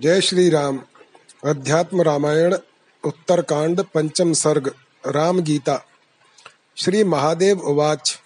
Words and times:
जय 0.00 0.20
श्री 0.20 0.50
राम 0.50 0.80
अध्यात्म 1.44 2.02
रामायण, 2.02 2.56
उत्तरकांड, 3.04 3.80
पंचम 3.94 4.32
सर्ग 4.32 4.74
राम 5.06 5.40
गीता 5.40 5.84
श्री 6.76 7.04
महादेव 7.04 7.58
उवाच। 7.58 8.18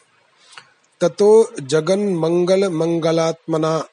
ततो 1.00 1.52
जगन्मंगल 1.60 2.68
मंगलात्मना, 2.68 3.84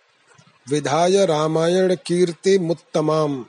विधाय 0.69 1.25
रामायण 1.25 1.95
कीर्ति 1.95 2.59
मुत्तमाम। 2.59 3.45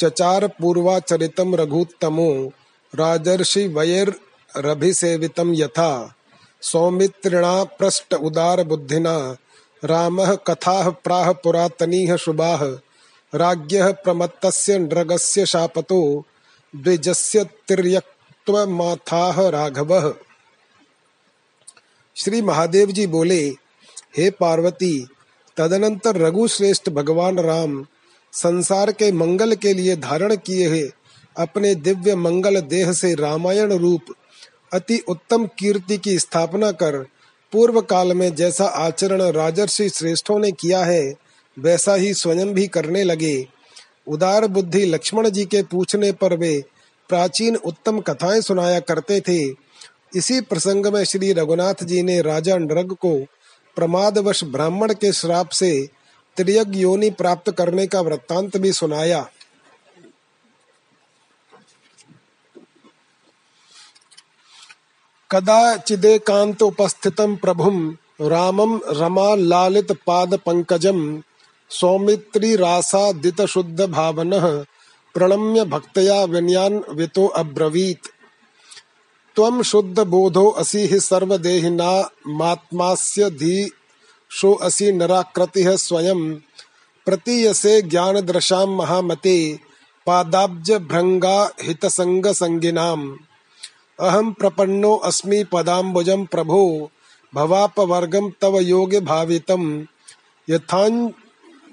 चचार 0.00 0.46
पूर्वाचरितम 0.46 1.54
रघुत्तमो, 1.54 2.52
राजर्षि 2.94 3.68
वैर्भिसेवितम 3.68 5.54
यथा। 5.54 6.14
सौमित्रिणा 6.62 7.64
पृष्ठ 7.64 8.14
उदार 8.14 8.64
बुद्धिना, 8.64 9.36
रामः 9.84 10.34
कथाः 10.34 10.90
प्राह 10.90 11.32
पुरातनीः 11.32 12.16
शुभाः। 12.16 12.78
राज्ञः 13.34 13.92
प्रमत्तस्य 13.92 14.78
नृगस्य 14.78 15.46
शापतो, 15.46 16.24
द्विजस्य 16.76 17.44
तिर्यक्त्वमाथाः 17.44 19.48
राघवः। 19.48 20.12
श्री 22.16 22.42
महादेव 22.42 22.90
जी 22.90 23.06
बोले, 23.06 23.54
हे 24.16 24.30
पार्वती, 24.30 25.08
तदनंतर 25.56 26.16
रघु 26.16 26.48
श्रेष्ठ 26.48 26.90
भगवान 26.90 27.38
राम 27.38 27.86
संसार 28.32 28.92
के 28.92 29.12
मंगल 29.12 29.54
के 29.54 29.74
लिए 29.74 29.96
धारण 29.96 30.36
किए 30.36 30.68
हुए 30.68 30.90
अपने 31.36 31.74
दिव्य 31.74 32.14
मंगल 32.14 32.60
देह 32.60 32.92
से 32.92 33.14
रामायण 33.14 33.72
रूप, 33.72 34.02
अति 34.72 35.02
उत्तम 35.08 35.46
कीर्ति 35.46 35.98
की 35.98 36.18
स्थापना 36.18 36.72
कर, 36.72 37.06
पूर्व 37.52 37.80
काल 37.80 38.12
में 38.12 38.34
जैसा 38.34 38.64
आचरण 38.64 39.22
राजर्षि 39.22 39.88
श्रेष्ठों 39.88 40.38
ने 40.38 40.52
किया 40.52 40.84
है 40.84 41.27
वैसा 41.58 41.94
ही 41.94 42.14
स्वयं 42.14 42.54
भी 42.54 42.66
करने 42.66 43.04
लगे। 43.04 43.46
उदार 44.08 44.46
बुद्धि 44.46 44.84
लक्ष्मण 44.86 45.28
जी 45.30 45.44
के 45.44 45.62
पूछने 45.62 46.12
पर 46.12 46.36
वे 46.36 46.64
प्राचीन 47.08 47.56
उत्तम 47.56 48.00
कथाएँ 48.00 48.40
सुनाया 48.40 48.80
करते 48.80 49.20
थे। 49.20 49.68
इसी 50.16 50.40
प्रसंग 50.40 50.86
में 50.86 51.04
श्री 51.04 51.32
रघुनाथ 51.32 51.84
जी 51.84 52.02
ने 52.02 52.20
राजा 52.22 52.58
नृग 52.58 52.92
को 52.92 53.18
प्रमादवश 53.76 54.44
ब्राह्मण 54.44 54.92
के 54.92 55.12
श्राप 55.12 55.48
से 55.48 55.88
त्रियग 56.36 56.76
योनि 56.76 57.10
प्राप्त 57.10 57.50
करने 57.50 57.86
का 57.86 58.00
वृत्तांत 58.00 58.56
भी 58.56 58.72
सुनाया। 58.72 59.30
कदाचिदेकांत 65.30 66.62
उपस्थितम 66.62 67.36
प्रभुम, 67.36 67.96
रामम 68.20 68.80
रमा 68.88 69.34
लालित 69.34 69.92
पाद 69.92 70.34
पंकजम 70.34 71.22
सौमित्री 71.70 72.56
रासादित 72.56 73.42
शुद्ध 73.42 73.86
भावन 73.86 74.30
प्रणम्य 75.14 75.64
भक्तया 75.64 76.24
विनयान 76.24 76.84
वितो 76.90 77.26
अब्रवीत। 77.26 78.00
त्वं 79.36 79.62
शुद्ध 79.62 80.00
बोधो 80.00 80.50
असि 80.50 80.78
हि 80.78 81.00
सर्वदेहिना, 81.00 82.10
मात्मास्य 82.26 83.30
धीशो 83.30 84.54
असि 84.54 84.92
नराकृतिः 84.92 85.76
स्वयं। 85.76 86.34
प्रतीयसे 87.06 87.82
ज्ञानदृशां 87.82 88.66
महामते, 88.66 89.58
पादाब्ज 90.06 90.72
भृंगा 90.72 91.50
हितसंग 91.62 92.26
संगिनाम 92.26 93.18
अहम 94.00 94.32
प्रपन्नो 94.32 94.96
अस्मि 94.96 95.44
पदाम्बुजं 95.52 96.24
प्रभो, 96.26 96.90
भवापवर्गं 97.34 98.30
तव 98.40 98.60
योग 98.60 98.94
भावितम। 98.94 99.86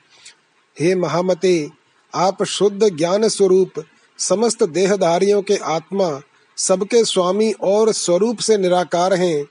हे 0.80 0.96
महामते, 0.96 1.70
आप 2.16 2.44
शुद्ध 2.44 2.98
ज्ञान 2.98 3.28
स्वरूप, 3.28 3.72
समस्त 4.18 4.64
देहधारियों 4.64 5.42
के 5.42 5.56
आत्मा, 5.56 6.22
सबके 6.58 7.04
स्वामी 7.06 7.52
और 7.52 7.92
स्वरूप 7.92 8.38
से 8.38 8.58
निराकार 8.58 9.14
हैं, 9.14 9.46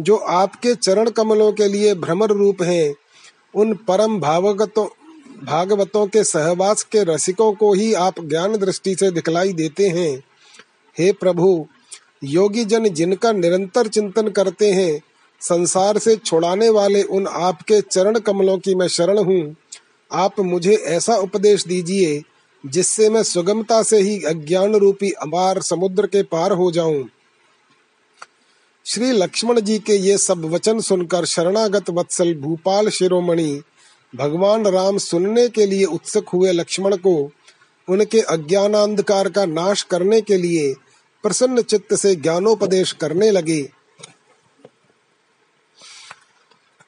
जो 0.00 0.16
आपके 0.16 0.74
चरण 0.74 1.10
कमलों 1.10 1.52
के 1.52 1.68
लिए 1.68 1.94
भ्रमर 1.94 2.28
रूप 2.28 2.62
हैं, 2.62 2.94
उन 3.54 3.74
परम 3.74 4.20
भावगतों 4.20 4.86
भागवतों 5.44 6.06
के 6.06 6.24
सहवास 6.24 6.82
के 6.82 7.04
रसिकों 7.04 7.52
को 7.52 7.72
ही 7.74 7.92
आप 7.94 8.20
ज्ञान 8.20 8.56
दृष्टि 8.56 8.94
से 8.94 9.10
दिखलाई 9.10 9.52
देते 9.52 9.88
हैं। 9.88 10.24
हे 10.98 11.12
प्रभु 11.12 11.66
योगी 12.24 12.64
जन 12.64 12.88
जिनका 12.88 13.32
निरंतर 13.32 13.88
चिंतन 13.88 14.28
करते 14.28 14.70
हैं, 14.70 15.00
संसार 15.40 15.98
से 15.98 16.16
छुड़ाने 16.16 16.68
वाले 16.68 17.02
उन 17.02 17.26
आपके 17.26 17.80
चरण 17.80 18.18
कमलों 18.18 18.58
की 18.58 18.74
मैं 18.74 18.88
शरण 18.88 19.18
हूँ। 19.18 19.56
आप 20.12 20.40
मुझे 20.40 20.74
ऐसा 20.74 21.14
उपदेश 21.14 21.66
दीजिए, 21.66 22.22
जिससे 22.66 23.08
मैं 23.10 23.22
सुगमता 23.22 23.82
से 23.82 24.00
ही 24.00 24.22
अज्ञान 24.22 24.74
रूपी 24.74 25.10
अमार 25.10 25.62
समुद्र 25.62 26.06
के 26.06 26.22
पार 26.22 26.52
हो 26.52 26.70
जाऊँ। 26.70 27.08
श्री 28.86 29.12
लक्ष्मण 29.12 29.60
जी 29.60 29.78
के 29.78 29.92
ये 29.92 30.18
सब 30.18 30.44
वचन 30.44 30.80
सुनकर 30.80 31.24
शरणागत 31.24 31.90
वत्सल 31.90 32.34
भूपाल 32.34 32.88
शिरोमणि 32.88 33.62
भगवान 34.16 34.66
राम 34.66 34.98
सुनने 34.98 35.48
के 35.48 35.66
लिए 35.66 35.84
उत्सुक 35.84 36.28
हुए 36.28 36.52
लक्ष्मण 36.52 36.96
को 36.96 37.30
उनके 37.88 38.20
अज्ञानांधकार 38.20 39.30
का 39.30 39.44
नाश 39.44 39.82
करने 39.82 40.20
के 40.20 40.36
लिए 40.36 40.74
प्रसन्न 41.22 41.62
चित्त 41.62 41.94
से 41.94 42.16
ज्ञानोपदेश 42.16 42.92
करने 42.92 43.30
लगे। 43.30 43.68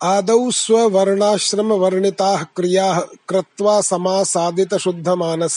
आदौ 0.03 0.51
स्वर्णाश्रम 0.51 1.73
वर्णिता 1.73 2.43
क्रिया 2.43 3.07
कृत्वा 3.29 3.81
समासादित 3.81 4.75
शुद्ध 4.75 5.09
मानस, 5.09 5.57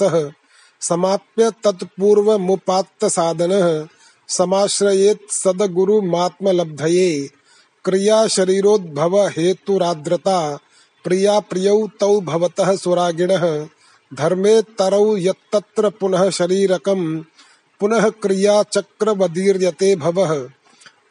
समाप्य 0.81 1.51
तत्पूर्व 1.63 2.37
मुपात्त 2.37 3.05
साधन, 3.05 3.87
समाश्रयेत 4.27 5.19
सदगुरुमात्मलब्धये 5.29 7.29
क्रिया 7.85 8.27
शरीरोद्भव 8.27 9.27
हेतुराद्रता 9.27 10.59
प्रिया 11.05 11.39
प्रियौ 11.39 11.88
तौ 11.99 12.21
भवतः 12.21 12.77
सुरागिणः। 12.77 13.67
धर्मे 14.13 14.61
तरौ 14.61 15.17
यत्तत्र 15.17 15.89
पुनः 15.89 16.29
शरीरकम्। 16.29 17.21
पुनः 17.79 18.09
क्रिया 18.09 18.63
चक्रवदीर्यते 18.63 19.95
भवः। 19.95 20.49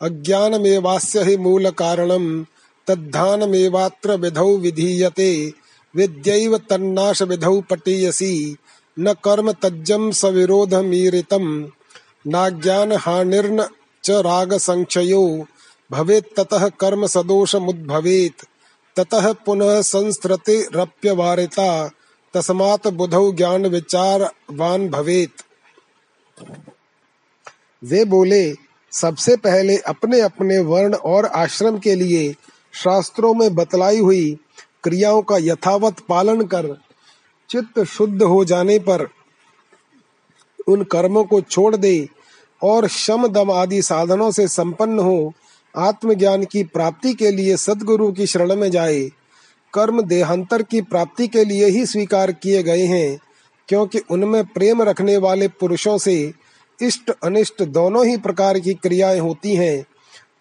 अज्ञानमेवास्य 0.02 1.24
हि 1.24 1.36
मूलकारणम्। 1.36 2.44
तद्धानमेवात्र 2.86 4.16
विधौ 4.16 4.56
विधीयते। 4.56 5.52
विद्यैव 5.96 6.58
तन्नाश 6.58 7.22
विधौ 7.22 7.60
पटीयसी। 7.60 8.56
न 8.98 9.12
कर्म 9.12 9.52
तज्जम 9.52 10.10
सविरोधमीरितम् 10.10 11.66
नाज्ञान 12.26 12.92
हानिर्न 12.92 13.68
च 14.04 14.10
राग 14.10 14.54
संक्षयो 14.54 15.46
भवेत् 15.92 16.36
ततः 16.36 16.68
कर्म 16.68 17.06
सदोष 17.06 17.54
मुद्भवेत् 17.54 18.44
ततः 18.96 19.32
पुनः 19.32 19.80
संस्कृति 19.82 20.68
रप्यवारिता। 20.74 21.90
तस्मात् 22.34 22.86
बुधौ 22.88 23.32
ज्ञान 23.32 23.66
विचारवान 23.66 24.88
भवेत्। 24.88 25.42
वे 27.82 28.04
बोले, 28.04 28.54
सबसे 28.92 29.36
पहले 29.36 29.76
अपने 29.76 30.20
अपने 30.20 30.58
वर्ण 30.58 30.94
और 30.94 31.26
आश्रम 31.26 31.78
के 31.78 31.94
लिए 31.94 32.34
शास्त्रों 32.74 33.34
में 33.34 33.54
बतलाई 33.54 34.00
हुई 34.00 34.38
क्रियाओं 34.84 35.22
का 35.22 35.36
यथावत 35.40 36.00
पालन 36.08 36.42
कर, 36.46 36.66
चित्त 37.50 37.84
शुद्ध 37.84 38.22
हो 38.22 38.44
जाने 38.44 38.78
पर 38.78 39.08
उन 40.68 40.84
कर्मों 40.84 41.24
को 41.24 41.40
छोड़ 41.40 41.76
दे 41.76 42.08
और 42.62 42.88
शम 42.88 43.26
दम 43.28 43.50
आदि 43.50 43.82
साधनों 43.82 44.30
से 44.30 44.48
संपन्न 44.48 44.98
हो 44.98 45.32
आत्मज्ञान 45.76 46.44
की 46.44 46.62
प्राप्ति 46.64 47.14
के 47.14 47.30
लिए 47.30 47.56
सदगुरु 47.56 48.12
की 48.12 48.26
शरण 48.26 48.56
में 48.56 48.70
जाए। 48.70 49.00
कर्म 49.74 50.02
देहांतर 50.02 50.62
की 50.62 50.80
प्राप्ति 50.80 51.28
के 51.28 51.44
लिए 51.44 51.66
ही 51.66 51.86
स्वीकार 51.86 52.32
किए 52.32 52.62
गए 52.62 52.84
हैं, 52.84 53.18
क्योंकि 53.68 53.98
उनमें 54.10 54.44
प्रेम 54.44 54.82
रखने 54.82 55.16
वाले 55.16 55.48
पुरुषों 55.48 55.98
से 55.98 56.32
इष्ट 56.82 57.10
अनिष्ट 57.24 57.62
दोनों 57.62 58.06
ही 58.06 58.16
प्रकार 58.16 58.58
की 58.58 58.74
क्रियाएँ 58.74 59.20
होती 59.20 59.54
हैं। 59.54 59.84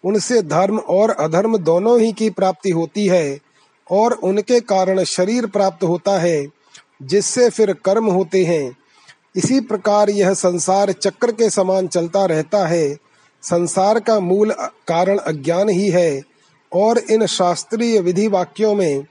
उनसे 0.04 0.42
धर्म 0.42 0.78
और 0.78 1.10
अधर्म 1.10 1.56
दोनों 1.56 2.00
ही 2.00 2.12
की 2.12 2.30
प्राप्ति 2.30 2.70
होती 2.70 3.06
है, 3.06 3.38
और 3.90 4.12
उनके 4.12 4.60
कारण 4.60 5.04
शरीर 5.04 5.46
प्राप्त 5.46 5.84
होता 5.84 6.18
है, 6.18 6.46
जिससे 7.02 7.50
फिर 7.50 7.72
कर्म 7.72 8.06
होते 8.06 8.44
हैं। 8.44 8.76
इसी 9.36 9.60
प्रकार 9.60 10.10
यह 10.10 10.34
संसार 10.34 10.92
चक्र 10.92 11.32
के 11.32 11.50
समान 11.50 11.86
चलता 11.86 12.24
रहता 12.24 12.66
है। 12.66 12.96
संसार 13.44 14.00
का 14.00 14.20
मूल 14.20 14.52
कारण 14.88 15.18
अज्ञान 15.18 15.68
ही 15.68 15.88
है, 15.90 16.22
और 16.72 16.98
इन 16.98 17.26
शास्त्रीय 17.26 18.00
विधि 18.00 18.28
वाक्यों 18.28 18.74
में 18.74 19.04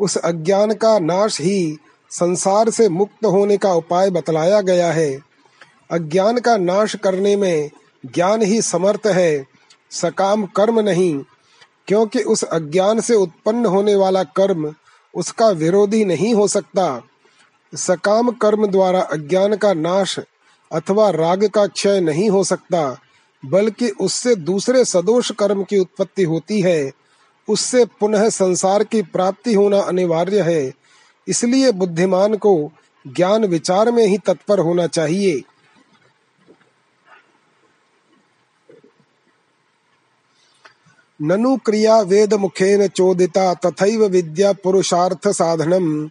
उस 0.00 0.16
अज्ञान 0.16 0.74
का 0.74 0.98
नाश 0.98 1.40
ही 1.40 1.78
संसार 2.10 2.70
से 2.70 2.88
मुक्त 2.88 3.26
होने 3.26 3.56
का 3.56 3.72
उपाय 3.72 4.10
बतलाया 4.10 4.60
गया 4.60 4.92
है। 4.92 5.18
अज्ञान 5.90 6.38
का 6.38 6.56
नाश 6.56 6.94
करने 6.94 7.36
में 7.36 7.70
ज्ञान 8.06 8.42
ही 8.42 8.62
समर्थ 8.62 9.06
है, 9.06 9.44
सकाम 9.90 10.46
कर्म 10.46 10.80
नहीं, 10.80 11.24
क्योंकि 11.88 12.22
उस 12.22 12.42
अज्ञान 12.42 13.00
से 13.00 13.14
उत्पन्न 13.14 13.66
होने 13.66 13.94
वाला 13.94 14.22
कर्म 14.22 14.74
उसका 15.14 15.48
विरोधी 15.48 16.04
नहीं 16.04 16.34
हो 16.34 16.48
सकता। 16.48 17.02
सकाम 17.74 18.30
कर्म 18.30 18.66
द्वारा 18.66 19.00
अज्ञान 19.00 19.56
का 19.56 19.72
नाश 19.74 20.18
अथवा 20.70 21.10
राग 21.10 21.48
का 21.48 21.66
क्षय 21.66 22.00
नहीं 22.00 22.30
हो 22.30 22.44
सकता। 22.44 22.98
बल्कि 23.44 23.90
उससे 23.90 24.36
दूसरे 24.36 24.84
सदोष 24.84 25.32
कर्म 25.32 25.64
की 25.64 25.78
उत्पत्ति 25.78 26.22
होती 26.22 26.60
है। 26.60 26.92
उससे 27.48 27.84
पुनः 27.84 28.28
संसार 28.28 28.84
की 28.84 29.02
प्राप्ति 29.02 29.54
होना 29.54 29.80
अनिवार्य 29.80 30.40
है। 30.40 30.72
इसलिए 31.28 31.72
बुद्धिमान 31.72 32.36
को 32.36 32.72
ज्ञान 33.06 33.44
विचार 33.44 33.92
में 33.92 34.06
ही 34.06 34.18
तत्पर 34.18 34.58
होना 34.58 34.86
चाहिए। 34.86 35.42
ननु 41.22 41.56
क्रिया 41.56 42.00
वेद 42.00 42.34
मुखेन 42.34 42.86
चोदिता 42.86 43.54
तथैव 43.54 44.04
विद्या 44.04 44.52
पुरुषार्थ 44.52 45.28
साधनम। 45.28 46.10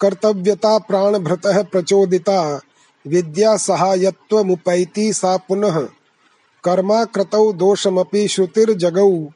कर्तव्यता 0.00 0.78
प्राण 0.78 1.18
भृत 1.18 1.42
प्रचोदिता। 1.46 2.60
विद्या 3.06 3.56
सहायत्व 3.56 4.44
मुपैति 4.44 5.12
सा 5.12 5.36
पुनः। 5.36 5.88
कर्मा 6.64 7.04
कृतौ 7.04 7.52
दोषमपि 7.52 8.28
श्रुतिर्जगौ। 8.28 9.28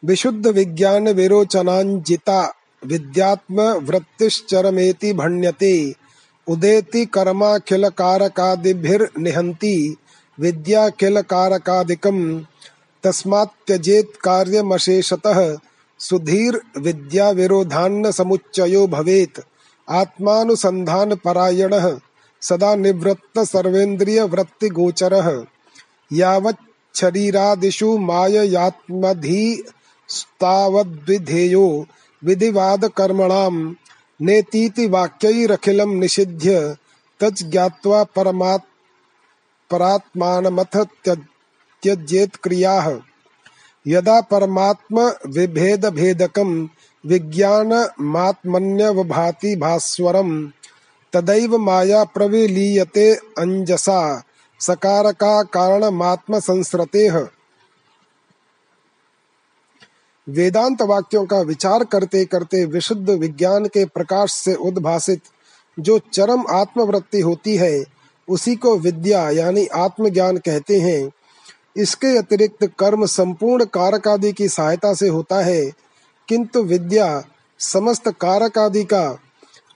विशुद्ध 0.05 0.47
विज्ञान 0.47 1.09
विरोचनांजिता 1.09 2.55
विद्यात्म 2.85 3.63
वृत्तिश्चरमेति 3.63 5.13
भण्यते 5.13 5.95
उदेति 6.49 7.07
कर्माखिल 7.07 7.89
कारकादिभिर्निहन्ति 7.89 9.97
विद्या 10.39 10.89
किल 10.89 11.21
कारकादिकम 11.21 12.45
तस्मात् 13.05 14.25
कार्यमशेषतः 14.25 15.57
सुधीर 15.99 16.61
विद्या 16.79 17.31
विरोधान्न 17.31 18.11
समुच्चयो 18.11 18.87
भवेत। 18.87 19.45
आत्मानुसंधान 19.91 21.15
परायण 21.15 21.99
सदा 22.41 22.75
निवृत्त 22.75 23.39
सर्वेन्द्रिय 23.39 24.23
वृत्ति 24.23 24.69
गोचर 24.69 25.47
यावत् 26.13 26.97
शरीरादिषु 26.97 27.99
माययात्मधि 27.99 29.65
स्तावद्विधेयो 30.09 31.87
विधिवाद 32.25 32.85
कर्मणाम 32.85 33.77
नेतीति 34.23 34.87
वाक्यैरखिलं 34.87 36.01
निषिध्य 36.01 36.77
तज् 37.21 37.51
ज्ञात्वा 37.51 38.05
परमात्, 38.05 38.65
परात्मानमथ 39.71 40.77
त्यजेत 41.07 42.37
क्रियाः। 42.37 42.99
यदा 43.87 44.21
परमात्म 44.21 45.13
विभेद 45.27 45.87
भेदकम 45.87 46.69
विज्ञान 47.07 47.89
मात्मन्यवभाति 48.01 49.57
भास्वरम। 49.57 50.53
तदैव 51.13 51.59
माया 51.59 52.05
प्रविलीयते 52.05 53.15
मात्म 55.91 56.39
संसरते 56.39 57.09
वेदांत 60.29 60.83
वाक्यों 60.83 61.27
का 61.27 61.41
विचार 61.41 61.85
करते 61.85 62.25
करते 62.25 62.65
विशुद्ध 62.65 63.11
विज्ञान 63.11 63.67
के 63.67 63.85
प्रकाश 63.85 64.33
से 64.33 64.55
उद्भासित 64.55 65.21
जो 65.79 66.01
चरम 66.13 66.45
आत्मवृत्ति 66.51 67.21
होती 67.21 67.57
है, 67.57 67.85
उसी 68.29 68.57
को 68.57 68.79
विद्या 68.79 69.31
यानी 69.31 69.67
आत्मज्ञान 69.67 70.37
कहते 70.37 70.81
हैं। 70.81 71.11
इसके 71.77 72.19
अतिरिक्त 72.19 72.71
कर्म 72.79 73.07
संपूर्ण 73.07 73.65
कारक 73.65 74.09
आदि 74.09 74.33
की 74.33 74.49
सहायता 74.49 74.95
से 74.95 75.09
होता 75.09 75.41
है। 75.45 75.90
किंतु 76.31 76.63
विद्या 76.63 77.07
समस्त 77.61 78.09
कारक 78.21 78.59
आदि 78.59 78.83
का 78.85 79.05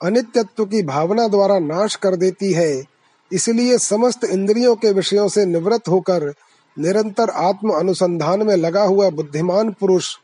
अनित्यत्व 0.01 0.65
की 0.65 0.83
भावना 0.83 1.27
द्वारा 1.29 1.59
नाश 1.59 1.95
कर 1.97 2.17
देती 2.17 2.53
है। 2.53 2.85
इसलिए 3.31 3.79
समस्त 3.79 4.25
इंद्रियों 4.25 4.75
के 4.77 4.93
विषयों 4.93 5.29
से 5.29 5.45
निवृत्त 5.47 5.89
होकर 5.89 6.33
निरंतर 6.77 7.31
आत्म 7.31 7.71
अनुसंधान 7.71 8.47
में 8.47 8.55
लगा 8.57 8.83
हुआ 8.83 9.09
बुद्धिमान 9.11 9.71
पुरुष 9.71 10.15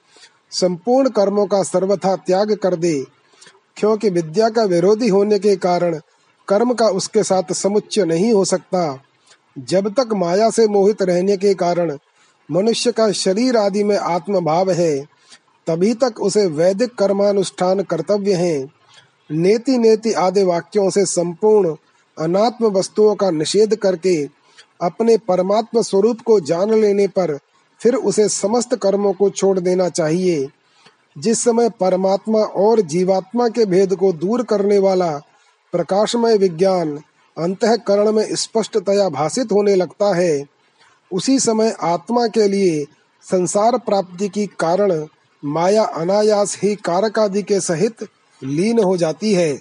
संपूर्ण 0.53 1.09
कर्मों 1.09 1.47
का 1.47 1.63
सर्वथा 1.63 2.15
त्याग 2.17 2.55
कर 2.55 2.77
दे, 2.77 3.05
क्योंकि 3.77 4.11
विद्या 4.11 4.49
का 4.49 4.65
विरोधी 4.65 5.09
होने 5.09 5.39
के 5.39 5.57
कारण 5.59 6.01
कर्म 6.49 6.75
का 6.75 6.89
उसके 6.91 7.23
साथ 7.23 7.53
समुच्चय 7.53 8.05
नहीं 8.05 8.33
हो 8.33 8.45
सकता। 8.45 8.83
जब 9.59 9.89
तक 9.95 10.13
माया 10.15 10.51
से 10.51 10.67
मोहित 10.69 11.03
रहने 11.03 11.37
के 11.37 11.55
कारण 11.55 11.97
मनुष्य 12.49 12.93
का 12.93 13.11
शरीर 13.13 13.57
आदि 13.57 13.85
में 13.85 13.97
आत्म 13.97 14.41
भाव 14.41 14.71
है 14.71 14.95
तभी 15.71 15.95
तक 15.95 16.21
उसे 16.21 16.47
वैदिक 16.47 16.95
कर्मानुष्ठान 16.95 17.83
कर्तव्य 17.83 18.35
है। 18.35 18.69
नेति 19.31 19.79
नेति 19.79 20.13
आदि 20.13 20.43
वाक्यों 20.45 20.89
से 20.91 21.05
संपूर्ण 21.07 21.75
अनात्म 22.19 22.67
वस्तुओं 22.67 23.15
का 23.15 23.31
निषेध 23.31 23.75
करके 23.77 24.29
अपने 24.83 25.17
परमात्मा 25.19 25.83
स्वरूप 25.83 26.21
को 26.21 26.41
जान 26.41 26.73
लेने 26.75 27.07
पर 27.09 27.39
फिर 27.81 27.95
उसे 27.95 28.29
समस्त 28.29 28.75
कर्मों 28.75 29.13
को 29.13 29.31
छोड़ 29.31 29.59
देना 29.61 29.89
चाहिए। 29.89 30.49
जिस 31.19 31.45
समय 31.45 31.71
परमात्मा 31.71 32.39
और 32.39 32.81
जीवात्मा 32.81 33.49
के 33.49 33.67
भेद 33.67 33.95
को 33.95 34.13
दूर 34.13 34.43
करने 34.43 34.79
वाला 34.79 35.11
प्रकाशमय 35.73 36.37
विज्ञान 36.37 36.97
अंतकरण 37.37 38.13
में 38.13 38.35
स्पष्टतया 38.35 39.09
भाषित 39.09 39.53
होने 39.53 39.75
लगता 39.75 40.15
है, 40.17 40.45
उसी 41.13 41.39
समय 41.39 41.75
आत्मा 41.83 42.27
के 42.27 42.49
लिए 42.49 42.85
संसार 43.25 43.79
प्राप्ति 43.79 44.29
की 44.29 44.47
कारण 44.47 45.07
माया 45.45 45.85
अनायास 45.85 46.59
ही 46.63 46.75
कारक 46.75 47.19
आदि 47.19 47.43
के 47.43 47.61
सहित 47.61 48.09
लीन 48.45 48.83
हो 48.83 48.97
जाती 48.97 49.35
है। 49.35 49.57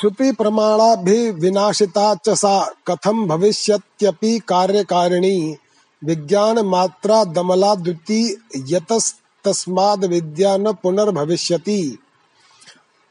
श्रुति 0.00 0.32
प्रमाणाभिविनाशिता 0.32 2.14
च 2.14 2.28
सा 2.28 2.74
कथम 2.86 3.26
भविष्यत्यपि 3.26 4.38
कार्यकारिणी 4.38 5.56
विज्ञान 6.04 6.58
मात्रा 6.58 7.24
दमला 7.24 7.74
द्वितीय 7.74 8.36
यतस्तस्माद् 8.74 10.04
विद्या 10.04 10.56
न 10.56 10.72
पुनर्भविष्यति। 10.72 11.98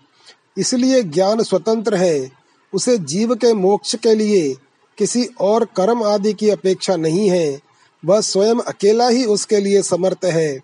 इसलिए 0.59 1.03
ज्ञान 1.03 1.43
स्वतंत्र 1.43 1.95
है। 1.95 2.31
उसे 2.75 2.99
जीव 2.99 3.35
के 3.35 3.53
मोक्ष 3.53 3.95
के 3.95 4.15
लिए 4.15 4.57
किसी 4.99 5.25
और 5.41 5.65
कर्म 5.65 6.03
आदि 6.03 6.33
की 6.33 6.51
अपेक्षा 6.51 6.97
नहीं 6.97 7.31
है। 7.31 7.61
वह 8.05 8.21
स्वयं 8.21 8.57
अकेला 8.57 9.09
ही 9.09 9.25
उसके 9.25 9.61
लिए 9.61 9.83
समर्थ 9.83 10.25
है। 10.25 10.61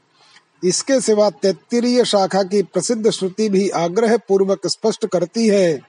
इसके 0.64 1.00
सिवा 1.00 1.30
तैत्तिरीय 1.30 2.04
शाखा 2.04 2.42
की 2.42 2.62
प्रसिद्ध 2.62 3.11
श्रुति 3.11 3.49
भी 3.49 3.68
आग्रह 3.68 4.16
पूर्वक 4.16 4.66
स्पष्ट 4.66 5.07
करती 5.07 5.49
है 5.49 5.80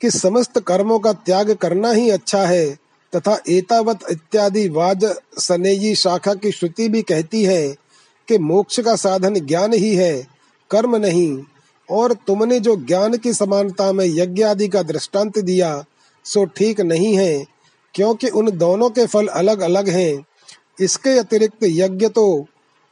कि 0.00 0.10
समस्त 0.10 0.58
कर्मों 0.60 0.98
का 0.98 1.12
त्याग 1.12 1.54
करना 1.54 1.90
ही 1.90 2.10
अच्छा 2.10 2.46
है। 2.46 2.78
तथा 3.16 3.42
एतावत 3.48 3.98
इत्यादि 4.10 4.68
वाज 4.68 5.04
सनेयी 5.38 5.94
शाखा 5.94 6.34
की 6.34 6.50
श्रुति 6.50 6.88
भी 6.88 7.02
कहती 7.02 7.44
है 7.44 7.76
कि 8.28 8.38
मोक्ष 8.38 8.80
का 8.80 8.96
साधन 8.96 9.34
ज्ञान 9.34 9.72
ही 9.72 9.94
है, 9.94 10.26
कर्म 10.70 10.96
नहीं। 10.96 11.42
और 11.90 12.12
तुमने 12.12 12.60
जो 12.60 12.76
ज्ञान 12.76 13.16
की 13.16 13.32
समानता 13.32 13.92
में 13.92 14.06
यज्ञ 14.06 14.42
आदि 14.42 14.68
का 14.68 14.82
दृष्टांत 14.82 15.38
दिया, 15.38 15.84
सो 16.24 16.44
ठीक 16.44 16.80
नहीं 16.80 17.14
है, 17.14 17.46
क्योंकि 17.94 18.28
उन 18.28 18.50
दोनों 18.50 18.90
के 18.90 19.06
फल 19.06 19.26
अलग 19.26 19.60
अलग 19.60 19.88
हैं। 19.88 20.26
इसके 20.80 21.18
अतिरिक्त 21.18 21.58
यज्ञ 21.62 22.08
तो 22.08 22.46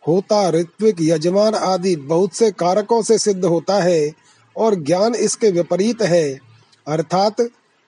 होता, 0.08 0.50
ऋत्विक, 0.50 0.96
यजमान 1.00 1.54
आदि 1.54 1.96
बहुत 1.96 2.34
से 2.34 2.50
कारकों 2.50 3.02
से 3.02 3.18
सिद्ध 3.18 3.44
होता 3.44 3.82
है, 3.82 4.12
और 4.56 4.75
ज्ञान 4.75 5.14
इसके 5.14 5.50
विपरीत 5.50 6.02
है। 6.02 6.38
अर्थात 6.87 7.37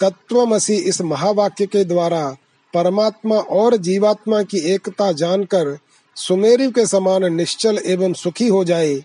तत्वमसी 0.00 0.74
इस 0.74 1.00
महावाक्य 1.02 1.66
के 1.66 1.84
द्वारा 1.84 2.36
परमात्मा 2.74 3.36
और 3.36 3.76
जीवात्मा 3.76 4.42
की 4.42 4.58
एकता 4.58 5.12
जानकर 5.12 5.78
सुमेरु 6.16 6.70
के 6.70 6.86
समान 6.86 7.34
निश्चल 7.34 7.78
एवं 7.86 8.12
सुखी 8.12 8.48
हो 8.48 8.64
जाए। 8.64 9.04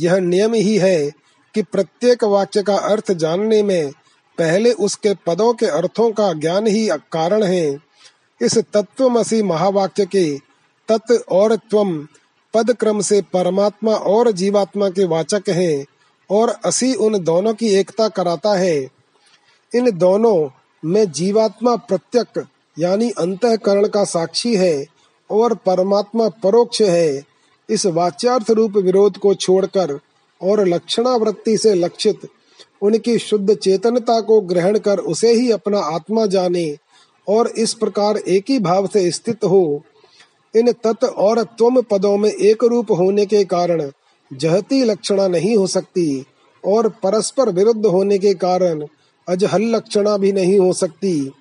यह 0.00 0.18
नियम 0.18 0.54
ही 0.54 0.76
है 0.76 1.10
कि 1.54 1.62
प्रत्येक 1.62 2.24
वाक्य 2.24 2.62
का 2.62 2.76
अर्थ 2.76 3.12
जानने 3.12 3.62
में 3.62 3.90
पहले 4.38 4.72
उसके 4.72 5.14
पदों 5.26 5.52
के 5.54 5.66
अर्थों 5.66 6.10
का 6.12 6.32
ज्ञान 6.32 6.66
ही 6.66 6.88
कारण 7.12 7.42
है। 7.42 7.78
इस 8.40 8.58
तत्वमसी 8.58 9.42
महावाक्य 9.42 10.06
के 10.06 10.38
तत् 10.88 11.12
और 11.28 11.56
त्वम 11.56 12.06
पद 12.54 12.72
क्रम 12.72 13.00
से 13.00 13.22
परमात्मा 13.22 13.94
और 13.94 14.32
जीवात्मा 14.32 14.88
के 14.88 15.04
वाचक 15.04 15.42
हैं। 15.48 15.84
और 16.30 16.48
असी 16.64 16.94
उन 16.94 17.18
दोनों 17.24 17.54
की 17.54 17.68
एकता 17.68 18.08
कराता 18.08 18.54
है। 18.58 18.76
इन 19.74 19.90
दोनों 19.98 20.48
में 20.84 21.10
जीवात्मा 21.12 21.76
प्रत्यक, 21.76 22.46
यानी 22.78 23.10
अंतकरण 23.10 23.88
का 23.88 24.04
साक्षी 24.04 24.56
है 24.56 24.86
और 25.30 25.54
परमात्मा 25.54 26.28
परोक्ष 26.28 26.82
है। 26.82 27.24
इस 27.68 27.86
वाच्यार्थ 27.86 28.50
रूप 28.50 28.76
विरोध 28.76 29.18
को 29.18 29.34
छोड़कर 29.34 29.98
और 30.42 30.66
लक्षणावृत्ति 30.66 31.56
से 31.58 31.74
लक्षित, 31.74 32.20
उनकी 32.82 33.18
शुद्ध 33.18 33.54
चेतनता 33.54 34.20
को 34.20 34.40
ग्रहण 34.40 34.78
कर 34.78 34.98
उसे 34.98 35.32
ही 35.32 35.50
अपना 35.50 35.78
आत्मा 35.78 36.26
जाने 36.26 36.76
और 37.28 37.48
इस 37.48 37.74
प्रकार 37.74 38.16
एक 38.16 38.44
ही 38.48 38.58
भाव 38.58 38.86
से 38.86 39.10
स्थित 39.10 39.44
हो। 39.44 39.82
इन 40.56 40.72
तत् 40.72 41.04
और 41.04 41.42
त्वम 41.42 41.80
पदों 41.80 42.16
में 42.16 42.30
एक 42.30 42.64
रूप 42.64 42.90
होने 42.90 43.26
के 43.26 43.44
कारण 43.44 43.90
जहती 44.32 44.82
लक्षणा 44.84 45.28
नहीं 45.28 45.56
हो 45.56 45.66
सकती 45.66 46.24
और 46.64 46.88
परस्पर 46.88 47.48
विरुद्ध 47.48 47.86
होने 47.86 48.18
के 48.18 48.34
कारण 48.34 48.86
अजहल 49.28 49.62
लक्षणा 49.62 50.16
भी 50.16 50.32
नहीं 50.32 50.58
हो 50.58 50.72
सकती। 50.72 51.32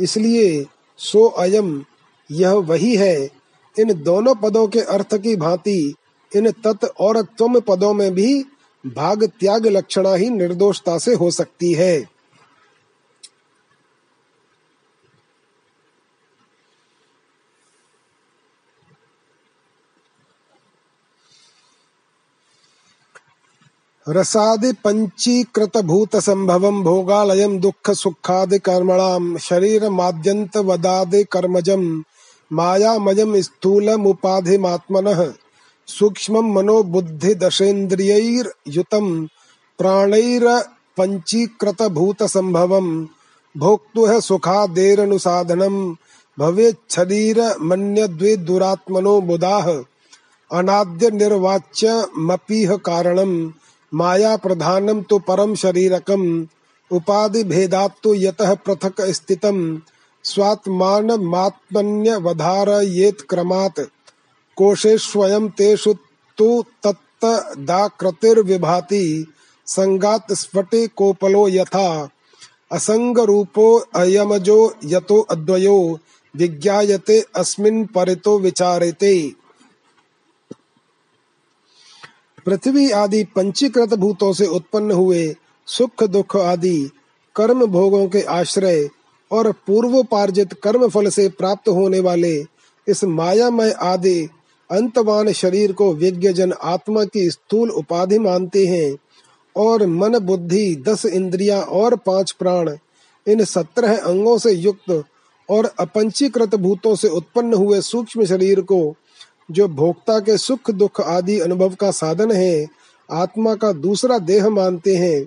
इसलिए 0.00 0.66
सो 0.98 1.26
अयम, 1.26 1.84
यह 2.30 2.52
वही 2.52 2.96
है। 2.96 3.30
इन 3.78 4.02
दोनों 4.02 4.34
पदों 4.34 4.68
के 4.68 4.80
अर्थ 4.80 5.14
की 5.14 5.36
भांति 5.36 5.94
इन 6.36 6.50
तत् 6.50 6.84
और 7.00 7.22
तुम 7.38 7.60
पदों 7.60 7.94
में 7.94 8.14
भी 8.14 8.44
भाग 8.86 9.24
त्याग 9.40 9.66
लक्षणा 9.66 10.14
ही 10.14 10.30
निर्दोषता 10.30 10.98
से 10.98 11.14
हो 11.14 11.30
सकती 11.30 11.72
है। 11.72 12.19
रसादि 24.10 24.72
पंचीकृत 24.84 25.76
भूत 25.84 26.16
संभवम 26.18 26.82
भोगालयम 26.84 27.58
दुख 27.60 27.90
सुखादि 27.94 28.58
कर्मणाम 28.58 29.36
शरीर 29.38 29.88
माद्यंत 29.90 30.56
वदादि 30.68 31.22
कर्मजम 31.32 31.84
मायामयम 32.50 33.36
स्थूलम 33.40 34.06
उपाधिमात्मनः 34.06 35.22
सूक्ष्म 35.88 36.42
मनो 36.54 36.82
बुद्धि 36.92 37.34
दशेन्द्रियुतम 37.42 39.06
प्राणैर 39.78 40.48
पंचीकृत 40.98 41.82
भूत 41.92 42.22
संभवम 42.28 42.90
भोक्तु 43.54 44.06
है 44.06 44.20
सुखादेरनुसाधनम 44.20 45.78
भवे 46.38 46.70
शरीर 46.90 47.40
मन्य 47.62 48.06
द्वे 48.08 48.36
दुरात्मनो 48.48 49.20
बुधाह 49.22 49.70
अनाद्य 50.50 51.10
निर्वाच्य 51.12 52.02
मपीह 52.28 52.76
कारणम 52.86 53.34
माया 53.94 54.36
प्रधानम 54.36 55.02
तो 55.02 55.18
परम 55.18 55.54
शरीरकम, 55.54 56.46
उपाधि 56.90 57.44
भेदात 57.44 57.94
तो 58.02 58.14
यतः 58.14 58.54
पृथक 58.54 59.00
स्थितम, 59.00 59.82
स्वात्मान 60.24 61.10
मात्मन्य 61.10 62.16
वधार 62.16 62.68
येत 62.68 63.20
क्रमात्। 63.20 63.80
कोशे 64.56 64.98
स्वयं 64.98 65.48
तेषु 65.48 65.94
तु 66.38 66.64
तत्तदाकृतिर्विभाति 66.82 69.26
संगात 69.66 70.32
स्फटे 70.32 70.86
कोपलो 70.86 71.48
यथा 71.48 72.08
असंग 72.72 73.18
रूपो 73.18 73.84
अयमजो 73.94 74.74
यतो 74.84 75.20
अद्वयो, 75.20 75.98
विज्ञायते 76.36 77.24
अस्मिन् 77.36 77.86
परितो 77.86 78.38
विचारते। 78.38 79.39
पृथ्वी 82.46 82.90
आदि 82.90 83.22
पंचीकृत 83.24 83.94
भूतों 83.94 84.32
से 84.32 84.46
उत्पन्न 84.46 84.92
हुए 84.92 85.34
सुख, 85.66 86.04
दुख 86.04 86.36
आदि 86.36 86.90
कर्म 87.36 87.66
भोगों 87.66 88.06
के 88.08 88.22
आश्रय 88.22 88.88
और 89.30 89.52
पूर्वोपार्जित 89.66 90.52
कर्म 90.52 90.88
फल 90.88 91.08
से 91.08 91.28
प्राप्त 91.28 91.68
होने 91.68 92.00
वाले 92.00 92.44
इस 92.86 93.04
मायामय 93.04 93.70
आदि 93.82 94.28
अंतवान 94.70 95.32
शरीर 95.32 95.72
को 95.72 95.92
विज्ञ 95.94 96.32
जन 96.32 96.52
आत्मा 96.52 97.04
की 97.04 97.30
स्थूल 97.30 97.70
उपाधि 97.70 98.18
मानते 98.18 98.66
हैं 98.66 98.96
और 99.56 99.86
मन, 99.86 100.18
बुद्धि, 100.18 100.84
दस 100.88 101.06
इंद्रियाँ 101.06 101.62
और 101.62 101.96
पाँच 101.96 102.32
प्राण 102.32 102.76
इन 103.26 103.44
सत्रह 103.44 103.96
अंगों 103.96 104.38
से 104.38 104.52
युक्त 104.52 105.04
और 105.48 105.70
अपंचीकृत 105.80 106.54
भूतों 106.54 106.94
से 106.96 107.08
उत्पन्न 107.08 107.54
हुए 107.54 107.80
सूक्ष्म 107.80 108.24
शरीर 108.24 108.60
को 108.60 108.80
जो 109.50 109.68
भोक्ता 109.68 110.18
के 110.20 110.38
सुख, 110.38 110.70
दुख 110.70 111.00
आदि 111.00 111.40
अनुभव 111.40 111.74
का 111.74 111.90
साधन 111.90 112.32
है, 112.32 112.66
आत्मा 113.10 113.54
का 113.54 113.72
दूसरा 113.72 114.18
देह 114.18 114.48
मानते 114.48 114.96
हैं। 114.96 115.26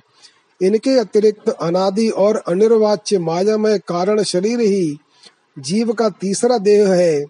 इनके 0.62 1.00
अतिरिक्त 1.00 1.50
अनादि 1.50 2.10
और 2.10 2.36
अनिर्वाच्य 2.36 3.20
मायामय 3.20 3.80
कारण 3.80 4.24
शरीर 4.24 4.60
ही 4.60 4.98
जीव 5.60 5.94
का 5.94 6.10
तीसरा 6.10 6.58
देह 6.58 6.94
है। 6.94 7.26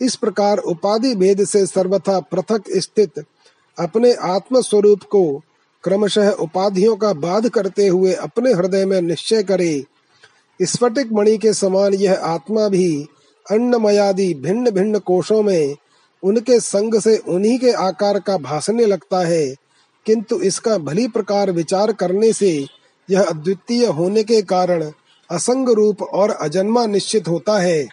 इस 0.00 0.16
प्रकार 0.16 0.58
उपाधि 0.58 1.14
भेद 1.14 1.44
से 1.44 1.66
सर्वथा 1.66 2.20
पृथक 2.20 2.62
स्थित 2.76 3.24
अपने 3.78 4.12
आत्म 4.12 4.60
स्वरूप 4.60 5.02
को 5.02 5.42
क्रमशः 5.84 6.30
उपाधियों 6.30 6.96
का 6.96 7.12
बाध 7.12 7.48
करते 7.48 7.86
हुए 7.86 8.12
अपने 8.12 8.52
हृदय 8.52 8.84
में 8.84 9.02
निश्चय 9.02 9.42
करे। 9.42 9.84
स्फटिक 10.62 11.12
मणि 11.12 11.38
के 11.38 11.52
समान 11.52 11.94
यह 11.94 12.14
आत्मा 12.14 12.68
भी 12.68 13.06
अन्नमयादि 13.50 14.34
भिन्न 14.34 14.70
भिन्न 14.70 14.98
कोशों 14.98 15.42
में 15.42 15.76
उनके 16.22 16.58
संग 16.60 16.98
से 17.00 17.16
उन्हीं 17.18 17.58
के 17.58 17.72
आकार 17.72 18.18
का 18.18 18.36
भासने 18.38 18.86
लगता 18.86 19.26
है, 19.26 19.54
किंतु 20.06 20.40
इसका 20.40 20.76
भली 20.78 21.06
प्रकार 21.08 21.50
विचार 21.50 21.92
करने 21.92 22.32
से 22.32 22.50
यह 23.08 23.22
अद्वितीय 23.22 23.86
होने 23.86 24.24
के 24.24 24.42
कारण 24.42 24.90
असंग 25.30 25.68
रूप 25.68 26.02
और 26.02 26.30
अजन्मा 26.30 26.86
निश्चित 26.86 27.28
होता 27.28 27.58
है। 27.58 27.88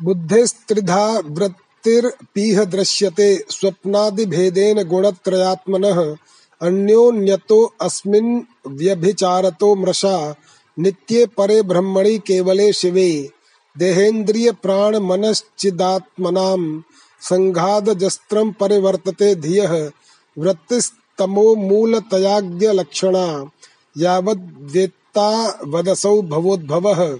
बुद्धिस्त्रिधा 0.00 1.06
वृत्तिर्पीह 1.18 2.64
दृश्यते 2.64 3.34
स्वप्नादिभेदेन 3.50 4.82
गुणत्रयात्मनः 4.82 6.00
अन्योन्यतो 6.60 7.64
अस्मिन् 7.80 8.40
व्यभिचारतो 8.68 9.74
मृषा 9.74 10.34
नित्ये 10.76 11.26
परे 11.26 11.62
ब्रह्मणि 11.62 12.18
केवले 12.18 12.72
शिवे। 12.72 13.30
देहेन्द्रिय 13.78 14.52
प्राण 14.52 14.96
मनश्चिदात्मनां 14.96 16.80
संघादजस्त्रं 17.20 18.50
परिवर्तते 18.50 19.34
धियः 19.34 19.90
वृत्तिस्तमो 20.38 21.54
मूलतयाज्ञ 21.54 22.66
लक्षणा 22.66 23.50
यावद्वेत्ता 23.98 25.60
वदसौ 25.64 26.22
भवोद्भवः। 26.22 27.18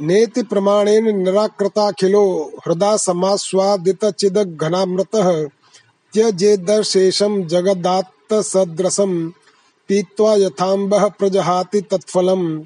नेति 0.00 0.42
प्रमाणेन 0.42 1.16
निराकृताखिलो 1.16 2.52
हृदा 2.66 2.96
समास्वादित 2.96 4.04
चिद 4.04 4.38
घनामृतः 4.38 5.44
त्यजेदशेषं 6.12 7.42
जगदात्तसदृशं 7.42 9.30
पीत्वा 9.88 10.34
यथाम्बः 10.34 11.08
प्रजहाति 11.08 11.80
तत्फलम्। 11.80 12.64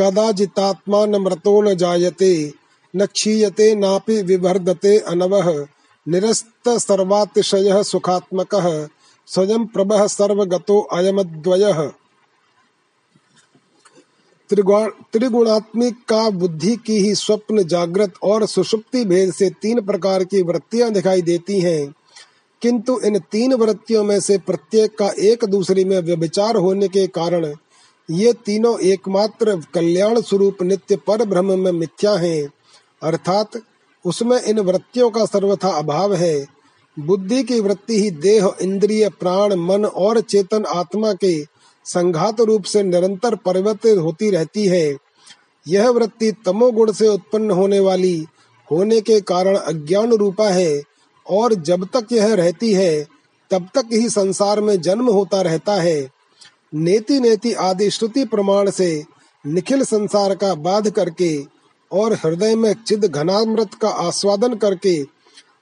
कदाचितात्मा 0.00 1.06
मृतो 1.06 1.60
न 1.62 1.74
जायते, 1.74 2.52
न 2.96 3.06
क्षीयते 3.06 3.74
नापि 3.74 4.22
विवर्धते 4.22 4.98
अनवः। 4.98 5.66
निरस्त 6.08 6.68
सर्वातिशयः 6.68 7.82
सुखात्मकः, 7.82 8.88
स्वयं 9.26 9.66
प्रभः 9.66 10.06
सर्वगतो 10.06 10.80
अयमद्वयः। 10.80 11.90
त्रिगुणात्मिक 15.12 15.94
का 16.08 16.30
बुद्धि 16.30 16.76
की 16.76 16.98
ही 16.98 17.14
स्वप्न 17.14 17.62
जागृत 17.62 18.12
और 18.22 18.46
सुषुप्ति 18.46 19.04
भेद 19.04 19.32
से 19.32 19.50
तीन 19.50 19.80
प्रकार 19.80 20.24
की 20.24 20.42
वृत्तियाँ 20.42 20.90
दिखाई 20.90 21.22
देती 21.22 21.60
हैं। 21.60 21.94
किंतु 22.62 23.00
इन 23.04 23.18
तीन 23.18 23.54
वृत्तियों 23.54 24.04
में 24.04 24.20
से 24.20 24.38
प्रत्येक 24.38 24.98
का 24.98 25.12
एक 25.18 25.44
दूसरे 25.44 25.84
में 25.84 25.98
व्यभिचार 25.98 26.56
होने 26.56 26.88
के 26.88 27.06
कारण 27.06 27.54
ये 28.10 28.32
तीनों 28.32 28.78
एकमात्र 28.80 29.60
कल्याण 29.74 30.20
स्वरूप 30.20 30.62
नित्य 30.62 30.96
पर 30.96 31.24
ब्रह्म 31.24 31.58
में 31.58 31.72
मिथ्या 31.72 32.12
हैं, 32.12 32.48
अर्थात 33.02 33.50
उसमें 34.04 34.42
इन 34.42 34.60
वृत्तियों 34.60 35.10
का 35.10 35.24
सर्वथा 35.24 35.68
अभाव 35.68 36.14
है। 36.14 36.46
बुद्धि 36.98 37.42
की 37.42 37.60
वृत्ति 37.60 38.00
ही 38.02 38.10
देह, 38.10 38.50
इंद्रिय, 38.62 39.08
प्राण, 39.08 39.54
मन 39.54 39.84
और 39.84 40.20
चेतन 40.20 40.64
आत्मा 40.64 41.12
के 41.12 41.44
संघात 41.84 42.40
रूप 42.40 42.64
से 42.64 42.82
निरंतर 42.82 43.34
परिवर्तित 43.34 43.98
होती 43.98 44.30
रहती 44.30 44.66
है। 44.66 44.96
यह 45.68 45.88
वृत्ति 45.88 46.32
तमोगुण 46.32 46.92
से 46.92 47.08
उत्पन्न 47.08 47.50
होने 47.50 47.80
वाली, 47.80 48.26
होने 48.70 49.00
के 49.00 49.20
कारण 49.20 49.56
अज्ञान 49.56 50.12
रूपा 50.12 50.48
है 50.48 50.82
और 51.26 51.54
जब 51.54 51.88
तक 51.96 52.12
यह 52.12 52.34
रहती 52.34 52.72
है, 52.72 53.06
तब 53.50 53.68
तक 53.74 53.88
ही 53.92 54.08
संसार 54.08 54.60
में 54.60 54.80
जन्म 54.80 55.10
होता 55.10 55.42
रहता 55.42 55.74
है। 55.74 56.19
नेति 56.74 57.20
नेति 57.20 57.52
आदि 57.52 57.90
श्रुति 57.90 58.24
प्रमाण 58.24 58.70
से 58.70 59.04
निखिल 59.46 59.82
संसार 59.84 60.34
का 60.34 60.54
बाध 60.54 60.90
करके 60.90 61.44
और 61.92 62.12
हृदय 62.14 62.54
में 62.54 62.74
चिद 62.86 63.04
घनामृत 63.04 63.74
का 63.74 63.88
आस्वादन 63.88 64.54
करके 64.54 65.04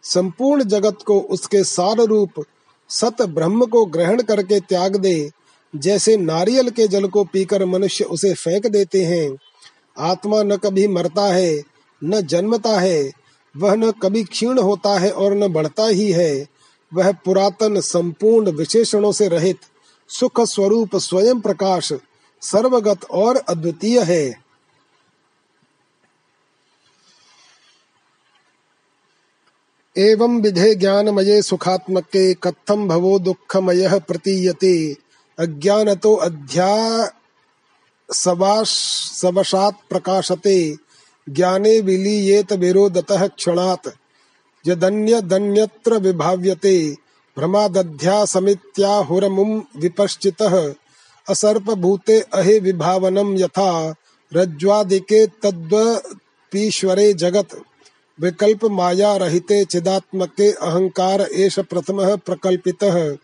संपूर्ण 0.02 0.64
जगत 0.64 0.98
को 1.06 1.20
उसके 1.20 1.64
सार 1.64 1.96
रूप 1.96 2.44
सत 2.88 3.22
ब्रह्म 3.22 3.66
को 3.66 3.84
ग्रहण 3.84 4.22
करके 4.22 4.60
त्याग 4.60 4.96
दे, 4.96 5.30
जैसे 5.76 6.16
नारियल 6.16 6.70
के 6.70 6.88
जल 6.88 7.06
को 7.08 7.24
पीकर 7.24 7.64
मनुष्य 7.64 8.04
उसे 8.04 8.34
फेंक 8.34 8.66
देते 8.66 9.04
हैं। 9.04 9.36
आत्मा 9.98 10.42
न 10.42 10.56
कभी 10.56 10.88
मरता 10.88 11.22
है, 11.22 11.62
न 12.04 12.20
जन्मता 12.20 12.80
है, 12.80 13.10
वह 13.56 13.74
न 13.74 13.90
कभी 13.90 14.24
क्षीण 14.24 14.58
होता 14.58 14.98
है 14.98 15.10
और 15.10 15.34
न 15.34 15.48
बढ़ता 15.48 15.86
ही 15.86 16.12
है। 16.12 16.46
वह 16.94 17.12
पुरातन 17.12 17.80
संपूर्ण 17.80 18.50
विशेषणों 18.50 19.12
से 19.12 19.28
रहित 19.28 19.58
सुख 20.08 20.40
स्वरूप 20.40 20.96
स्वयं 20.96 21.40
प्रकाश 21.40 21.92
सर्वगत 22.42 23.04
और 23.10 23.36
अद्वितीय 23.36 24.00
है। 24.00 24.48
एवं 29.96 30.40
विधे 30.40 30.74
ज्ञानमये 30.74 31.42
सुखात्मके 31.42 32.34
कथम 32.34 32.88
भवो 32.88 33.18
दुःखमयः 33.18 33.98
प्रतीयते। 33.98 34.96
अज्ञानतो 35.38 36.14
अध्या 36.14 37.12
सवशात् 38.10 39.88
प्रकाशते। 39.90 40.76
ज्ञाने 41.28 41.80
विलीयेत 41.80 42.52
विरोधतः 42.52 43.26
क्षणात्। 43.26 43.88
यदन्य 44.66 45.22
दन्यत्र 45.22 45.98
विभाव्यते। 45.98 47.07
भ्रमादध्या 47.38 48.24
समित्याहुरमुं 48.24 49.60
विपश्चितः 49.76 50.74
असर्पभूते 51.28 52.20
अहे 52.20 52.58
विभावनम 52.58 53.36
यथा 53.36 53.94
रज्ज्वादिके 54.34 55.26
तद्वपीश्वरे 55.26 57.14
जगत। 57.14 57.48
विकल्प 58.20 58.64
माया 58.64 59.16
रहिते 59.16 59.64
चिदात्मके 59.64 60.50
अहंकार 60.50 61.20
एष 61.20 61.58
प्रथमः 61.58 62.16
प्रकल्पितः। 62.16 63.16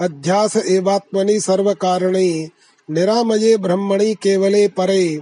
अध्यास 0.00 0.56
एवात्मनि 0.56 1.40
सर्वकारणे, 1.40 2.50
निरामये 2.90 3.56
ब्रह्मणि 3.56 4.14
केवले 4.14 4.68
परे। 4.68 5.20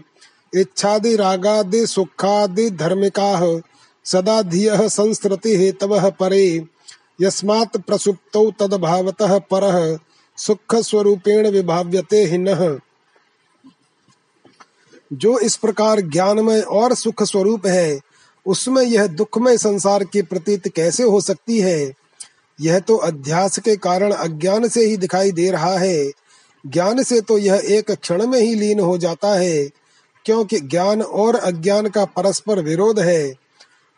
इच्छादि 0.54 1.16
रागादि 1.16 1.86
सुखादि 1.86 2.70
धर्मिकाः 2.70 3.60
सदा 4.04 4.42
धियः 4.42 4.88
संस्कृति 4.88 5.56
हेतवः 5.56 6.10
परे। 6.10 6.75
यस्मात् 7.20 7.76
प्रसुप्तौ 7.76 8.50
तद्भावतः 8.50 9.38
परः 9.38 9.98
सुख 10.36 10.74
स्वरूपेण 10.74 11.50
विभाव्यते 11.50 12.24
हिनः 12.24 12.78
जो 15.12 15.38
इस 15.38 15.56
प्रकार 15.56 16.00
ज्ञानमय 16.00 16.60
और 16.60 16.94
सुख 16.94 17.22
स्वरूप 17.22 17.66
है, 17.66 18.00
उसमें 18.46 18.82
यह 18.82 19.06
दुखमय 19.06 19.58
संसार 19.58 20.04
की 20.04 20.22
प्रतीत 20.22 20.68
कैसे 20.68 21.02
हो 21.02 21.20
सकती 21.20 21.60
है? 21.60 21.92
यह 22.60 22.78
तो 22.78 22.96
अध्यास 22.96 23.58
के 23.58 23.76
कारण 23.76 24.12
अज्ञान 24.12 24.68
से 24.68 24.86
ही 24.86 24.96
दिखाई 24.96 25.32
दे 25.32 25.50
रहा 25.50 25.78
है। 25.78 26.10
ज्ञान 26.66 27.02
से 27.02 27.20
तो 27.20 27.38
यह 27.38 27.62
एक 27.64 27.90
क्षण 27.90 28.26
में 28.26 28.40
ही 28.40 28.54
लीन 28.54 28.80
हो 28.80 28.98
जाता 28.98 29.34
है, 29.34 29.68
क्योंकि 30.24 30.60
ज्ञान 30.60 31.02
और 31.02 31.34
अज्ञान 31.34 31.88
का 31.88 32.04
परस्पर 32.04 32.62
विरोध 32.62 33.00
है। 33.00 33.34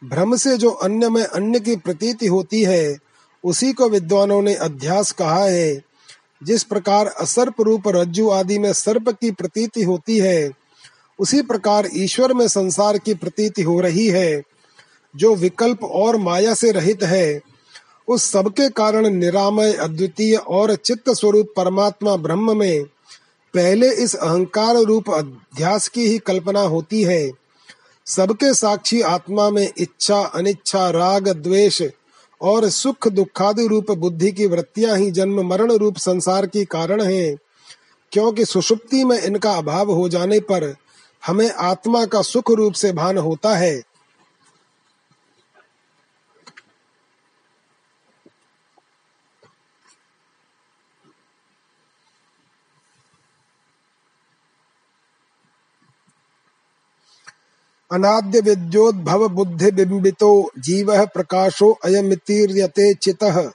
भ्रम 0.05 0.37
से 0.37 0.57
जो 0.57 0.71
अन्य 0.71 1.09
में 1.09 1.25
अन्य 1.25 1.61
की 1.61 1.77
प्रतीति 1.77 2.27
होती 2.27 2.63
है 2.63 3.08
उसी 3.49 3.73
को 3.73 3.89
विद्वानों 3.89 4.43
ने 4.43 4.55
अध्यास 4.55 5.13
कहा 5.13 5.45
है। 5.45 5.83
जिस 6.43 6.63
प्रकार 6.63 7.07
असर्प 7.07 7.61
रूप 7.61 7.83
रज्जु 7.89 8.31
आदि 8.31 8.59
में 8.59 8.73
सर्प 8.73 9.09
की 9.09 9.31
प्रतीति 9.31 9.83
होती 9.83 10.19
है, 10.19 10.51
उसी 11.19 11.43
प्रकार 11.43 11.89
ईश्वर 11.95 12.33
में 12.33 12.49
संसार 12.49 12.99
की 12.99 13.15
प्रतीति 13.15 13.63
हो 13.63 13.81
रही 13.81 14.07
है। 14.07 14.43
जो 15.17 15.35
विकल्प 15.35 15.85
और 15.85 16.17
माया 16.17 16.55
से 16.55 16.73
रहित 16.73 17.03
है, 17.03 17.41
उस 18.09 18.31
सबके 18.31 18.69
कारण 18.69 19.11
निरामय, 19.11 19.73
अद्वितीय 19.73 20.37
और 20.37 20.75
चित्त 20.75 21.11
स्वरूप 21.11 21.53
परमात्मा 21.57 22.17
ब्रह्म 22.17 22.57
में 22.57 22.85
पहले 23.55 23.95
इस 23.95 24.15
अहंकार 24.15 24.77
रूप 24.77 25.11
अध्यास 25.11 25.89
की 25.89 26.07
ही 26.09 26.19
कल्पना 26.19 26.61
होती 26.61 27.03
है। 27.03 27.31
सबके 28.07 28.55
साक्षी 28.55 29.01
आत्मा 29.01 29.51
में 29.51 29.73
इच्छा, 29.79 30.21
अनिच्छा, 30.21 30.91
राग, 30.91 31.29
द्वेष 31.29 31.83
और 32.43 32.69
सुख 32.69 33.09
दुखादि 33.09 33.67
रूप 33.67 33.91
बुद्धि 33.91 34.33
की 34.33 34.47
वृत्तियाँ 34.47 34.97
ही 34.97 35.11
जन्म 35.11 35.47
मरण 35.47 35.73
रूप 35.73 35.97
संसार 35.97 36.47
की 36.47 36.65
कारण 36.65 37.03
है। 37.03 37.37
क्योंकि 38.13 38.45
सुषुप्ति 38.45 39.05
में 39.05 39.23
इनका 39.23 39.53
अभाव 39.53 39.91
हो 39.93 40.09
जाने 40.09 40.41
पर 40.41 40.75
हमें 41.27 41.51
आत्मा 41.51 42.05
का 42.05 42.23
सुख 42.23 42.51
रूप 42.51 42.73
से 42.73 42.93
भान 42.93 43.19
होता 43.19 43.57
है। 43.57 43.83
अनाद्य 57.93 58.41
विद्योद्भव 58.41 59.29
बुद्धि 59.29 59.71
बिंबितो 59.71 60.51
जीव 60.59 61.07
प्रकाशो 61.07 61.79
अयमितीर्यते 61.85 62.95
चितः। 62.95 63.51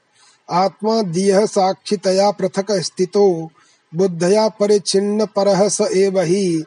आत्मा 0.49 1.01
दियः 1.01 1.45
साक्षितया 1.45 2.31
पृथक 2.31 2.71
स्थितो, 2.71 3.49
बुद्धया 3.95 4.49
परिच्छिन्न 4.49 5.25
परः 5.25 5.69
स 5.69 5.81
एव 5.81 6.19
हि। 6.19 6.63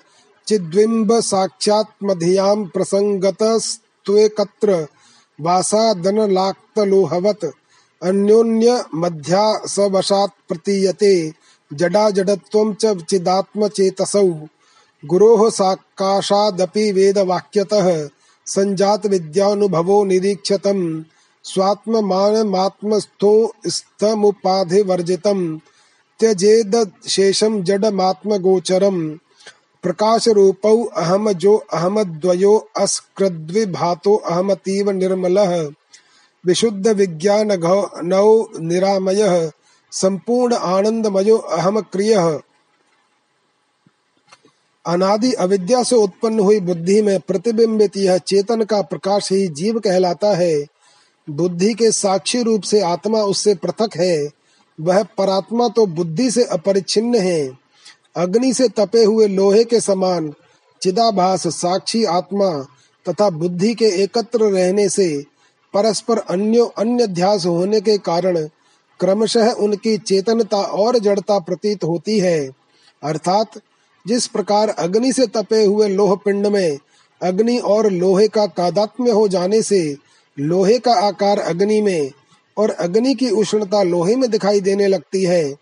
चिद्बिम्ब 0.47 1.21
साक्षात्मधियाँ 1.21 2.57
प्रसंगतस्त्वेकत्र 2.57 4.87
अन्योन्य 8.03 8.85
मध्या 8.95 9.67
सवशात् 9.67 10.49
प्रतीयते 10.49 11.33
जडा 11.73 12.11
जडत्वं 12.11 12.75
च 12.75 13.05
चिदात्मचेतसौ। 13.05 14.33
गुरोः 15.05 15.51
साकाशादपि 15.51 16.93
वेदवाक्यतः 16.93 18.09
संजात 18.47 19.07
विद्यानुभवो 19.07 20.05
निरीक्षतम्। 20.05 21.03
स्वात्ममानमात्मस्थो 21.45 23.53
स्तमुपाधिवर्जितम्। 23.67 25.59
त्यजेद 26.21 26.91
शेषम 27.09 27.63
जडमात्मगोचरम्। 27.63 29.17
प्रकाश 29.83 30.29
रूपौ 30.29 30.85
अहम 30.85 31.33
जो 31.33 31.65
अहमद्वयो 31.73 32.69
अस्कृद्विभातो 32.77 34.17
अहमतीव 34.17 34.91
निर्मलः। 34.91 35.71
विशुद्ध 36.47 36.89
विज्ञान 36.89 37.49
नौ 38.05 38.47
निरामयः। 38.61 39.51
संपूर्ण 39.93 40.55
आनंदमयो 40.55 41.37
अहम 41.37 41.81
क्रियः 41.81 42.41
अनादि 44.87 45.33
अविद्या 45.33 45.83
से 45.83 45.97
उत्पन्न 45.97 46.41
हुई 46.41 46.61
बुद्धि 46.61 47.03
में 47.03 47.21
प्रतिबिंबित 47.21 47.97
यह 47.97 48.19
चेतन 48.19 48.63
का 48.63 48.83
प्रकाश 48.83 49.33
ही 49.33 49.47
जीव 49.49 49.79
कहलाता 49.79 50.35
है। 50.37 50.67
बुद्धि 51.31 51.75
के 51.75 51.91
साक्षी 51.93 52.43
रूप 52.43 52.63
से 52.63 52.81
आत्मा 52.81 53.23
उससे 53.23 53.55
पृथक 53.55 53.97
है। 53.97 54.29
वह 54.81 55.03
परात्मा 55.03 55.69
तो 55.69 55.87
बुद्धि 55.87 56.31
से 56.31 56.45
अपरिच्छिन्न 56.45 57.15
है। 57.15 57.59
अग्नि 58.17 58.53
से 58.55 58.69
तपे 58.69 59.05
हुए 59.05 59.27
लोहे 59.27 59.65
के 59.65 59.81
समान 59.81 60.33
चिदाभास 60.83 61.47
साक्षी 61.47 62.05
आत्मा 62.05 62.51
तथा 63.07 63.31
बुद्धि 63.31 63.75
के 63.75 63.85
एकत्र 64.03 64.51
रहने 64.51 64.89
से 64.89 65.25
परस्पर 65.75 66.19
अन्यो 66.19 66.65
अन्य 66.65 67.07
ध्यास 67.07 67.47
होने 67.47 67.81
के 67.81 67.99
कारण 67.99 68.39
क्रमशः 69.01 69.51
उनकी 69.51 69.99
चेतनता 69.99 70.57
और 70.57 70.99
जड़ता 70.99 71.39
प्रतीत 71.39 71.85
होती 71.85 72.19
है। 72.19 72.51
अर्थात 73.03 73.61
जिस 74.07 74.27
प्रकार 74.27 74.69
अग्नि 74.69 75.13
से 75.13 75.27
तपे 75.27 75.65
हुए 75.65 75.89
लोह 75.89 76.15
पिंड 76.17 76.47
में 76.47 76.79
अग्नि 77.21 77.59
और 77.59 77.91
लोहे 77.91 78.29
का 78.29 78.47
तादात्म्य 78.47 79.11
हो 79.11 79.29
जाने 79.29 79.63
से 79.63 79.97
लोहे 80.39 80.79
का 80.79 80.93
आकार 81.07 81.39
अग्नि 81.39 81.81
में 81.83 82.11
और 82.57 82.71
अग्नि 82.71 83.15
की 83.15 83.31
उष्णता 83.31 83.83
लोहे 83.83 84.17
में 84.17 84.31
दिखाई 84.31 84.61
देने 84.61 84.87
लगती 84.87 85.23
है, 85.25 85.55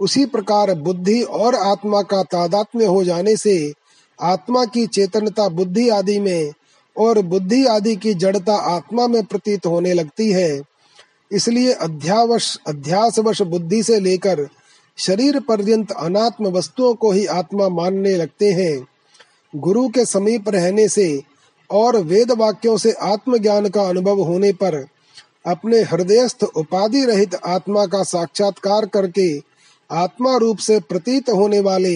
उसी 0.00 0.24
प्रकार 0.24 0.74
बुद्धि 0.74 1.22
और 1.22 1.54
आत्मा 1.54 2.02
का 2.02 2.22
तादात्म्य 2.22 2.84
हो 2.84 3.04
जाने 3.04 3.36
से 3.36 3.72
आत्मा 4.18 4.64
की 4.64 4.86
चेतनता 4.86 5.48
बुद्धि 5.48 5.88
आदि 5.88 6.18
में 6.20 6.52
और 6.96 7.20
बुद्धि 7.22 7.64
आदि 7.66 7.96
की 7.96 8.14
जड़ता 8.14 8.54
आत्मा 8.54 9.06
में 9.08 9.24
प्रतीत 9.24 9.66
होने 9.66 9.92
लगती 9.92 10.30
है। 10.32 10.60
इसलिए 11.32 11.72
अध्यावश 11.72 12.56
अध्यासवश 12.66 13.42
बुद्धि 13.42 13.82
से 13.82 14.00
लेकर 14.00 14.48
शरीर 15.00 15.40
पर्यंत 15.40 15.92
अनात्म 15.92 16.46
वस्तुओं 16.46 16.94
को 16.94 17.10
ही 17.12 17.26
आत्मा 17.26 17.68
मानने 17.68 18.14
लगते 18.16 18.52
हैं। 18.52 18.86
गुरु 19.56 19.88
के 19.88 20.04
समीप 20.04 20.48
रहने 20.48 20.88
से 20.88 21.22
और 21.70 21.96
वेद 21.96 22.30
वाक्यों 22.30 22.76
से 22.76 22.92
आत्मज्ञान 22.92 23.68
का 23.68 23.82
अनुभव 23.82 24.20
होने 24.20 24.52
पर 24.52 24.86
अपने 25.46 25.80
हृदयस्थ 25.82 26.42
उपाधि 26.44 27.04
रहित 27.04 27.34
आत्मा 27.34 27.86
का 27.86 28.02
साक्षात्कार 28.02 28.86
करके 28.86 29.30
आत्मा 29.90 30.36
रूप 30.36 30.58
से 30.58 30.78
प्रतीत 30.80 31.30
होने 31.30 31.60
वाले 31.60 31.94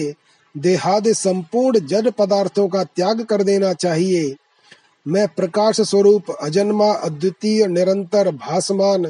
देहादि 0.55 1.13
संपूर्ण 1.13 1.79
जड़ 1.79 2.09
पदार्थों 2.09 2.67
का 2.67 2.83
त्याग 2.83 3.21
कर 3.21 3.43
देना 3.43 3.73
चाहिए। 3.73 4.35
मैं 5.07 5.27
प्रकाश 5.27 5.81
स्वरूप 5.81 6.31
अजन्मा, 6.41 6.91
अद्वितीय, 6.93 7.65
निरंतर 7.67 8.31
भासमान, 8.31 9.05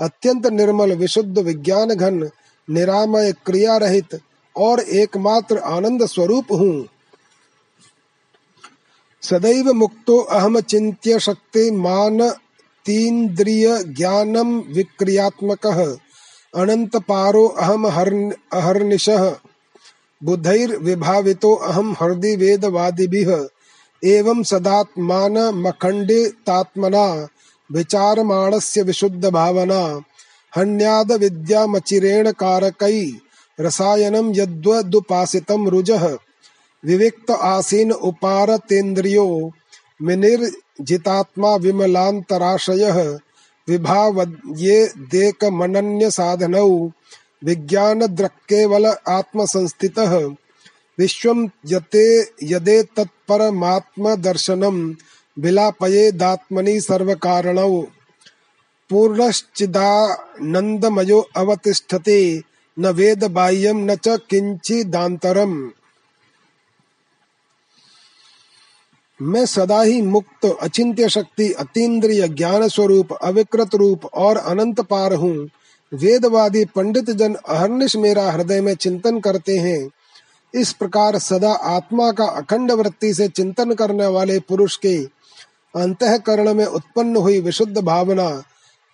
अत्यंत 0.00 0.46
निर्मल, 0.46 0.92
विशुद्ध 0.92 1.38
विज्ञान 1.38 1.88
घन 1.88 2.28
निरामय 2.68 3.32
क्रिया 3.46 3.76
रहित 3.76 4.20
और 4.56 4.80
एकमात्र 4.80 5.58
आनंद 5.58 6.06
स्वरूप 6.06 6.52
हूँ। 6.52 6.86
सदैव 9.22 9.72
मुक्तो 9.72 10.18
अहम 10.18 10.60
चिंत्य 10.60 11.18
शक्ति 11.20 11.70
मान 11.70 12.30
तीन्द्रिय 12.86 13.84
ज्ञानम 13.84 14.58
विक्रियात्मक। 14.58 15.66
अनंत 16.54 16.96
पारो 16.96 17.46
अहम 17.46 17.84
अहर्निशः। 18.52 19.36
बुधैर्विभावितो 20.22 21.54
अहम 21.54 21.94
हृदय 22.00 22.36
वेदवादिभिः। 22.36 23.48
एवं 24.04 24.42
सदात्मान 24.42 25.38
मखंडितात्मना 25.38 27.28
विचारमाणस्य 27.72 28.82
विशुद्ध 28.82 29.24
भावना। 29.24 30.00
हन्याद 30.56 31.12
विद्यामचिरेण 31.12 32.30
कारकै 32.30 33.12
रसायनं 33.60 34.32
यद्वदुपासितं 34.34 35.66
रुजः। 35.66 36.16
विविक्त 36.84 37.30
आसीन 37.30 37.92
उपारतेन्द्रियो 37.92 39.52
मिनिर्जितात्मा 40.02 41.54
विमलान्तराशयः 41.56 42.98
विभावये 43.68 44.86
देकमनन्य 45.12 46.10
साधनौ 46.10 46.68
विज्ञान 47.44 48.06
केवल 48.48 48.86
आत्म 49.08 49.44
यते 51.66 52.06
यदे 52.42 52.82
तत्परमात्म 52.82 54.14
दर्शनम 54.14 54.76
विलापयेदात्मनि 55.38 56.80
सर्वकारणौ। 56.80 57.82
पूर्णश्चिदानन्दमयो 58.92 61.26
अवतिष्ठते। 61.36 62.42
न 62.76 62.86
वेद 62.86 63.24
बाह्यम 63.24 63.90
न 63.90 63.94
च 63.94 64.18
किंचिदांतरम 64.30 65.70
मैं 69.20 69.46
सदा 69.46 69.82
ही 69.82 70.02
मुक्त, 70.02 70.58
अचिंत्य 70.62 71.08
शक्ति, 71.08 71.52
अतीन्द्रिय 71.52 72.28
ज्ञान 72.28 72.68
स्वरूप 72.68 73.12
अविकृत 73.12 73.74
रूप 73.74 74.04
और 74.04 74.36
अनंत 74.36 74.80
पार 74.80 75.14
हूँ। 75.14 75.48
वेदवादी 75.94 76.64
पंडित 76.64 77.10
जन 77.10 77.34
अहर्निश 77.34 77.96
मेरा 77.96 78.32
हृदय 78.32 78.60
में 78.60 78.74
चिंतन 78.74 79.20
करते 79.20 79.58
हैं। 79.58 79.90
इस 80.54 80.72
प्रकार 80.72 81.18
सदा 81.18 81.52
आत्मा 81.52 82.12
का 82.12 82.24
अखंड 82.24 82.72
वृत्ति 82.72 83.14
से 83.14 83.28
चिंतन 83.28 83.74
करने 83.74 84.06
वाले 84.06 84.38
पुरुष 84.38 84.76
के 84.76 85.04
अंतकरण 85.74 86.54
में 86.54 86.66
उत्पन्न 86.66 87.16
हुई 87.16 87.40
विशुद्ध 87.40 87.78
भावना 87.78 88.42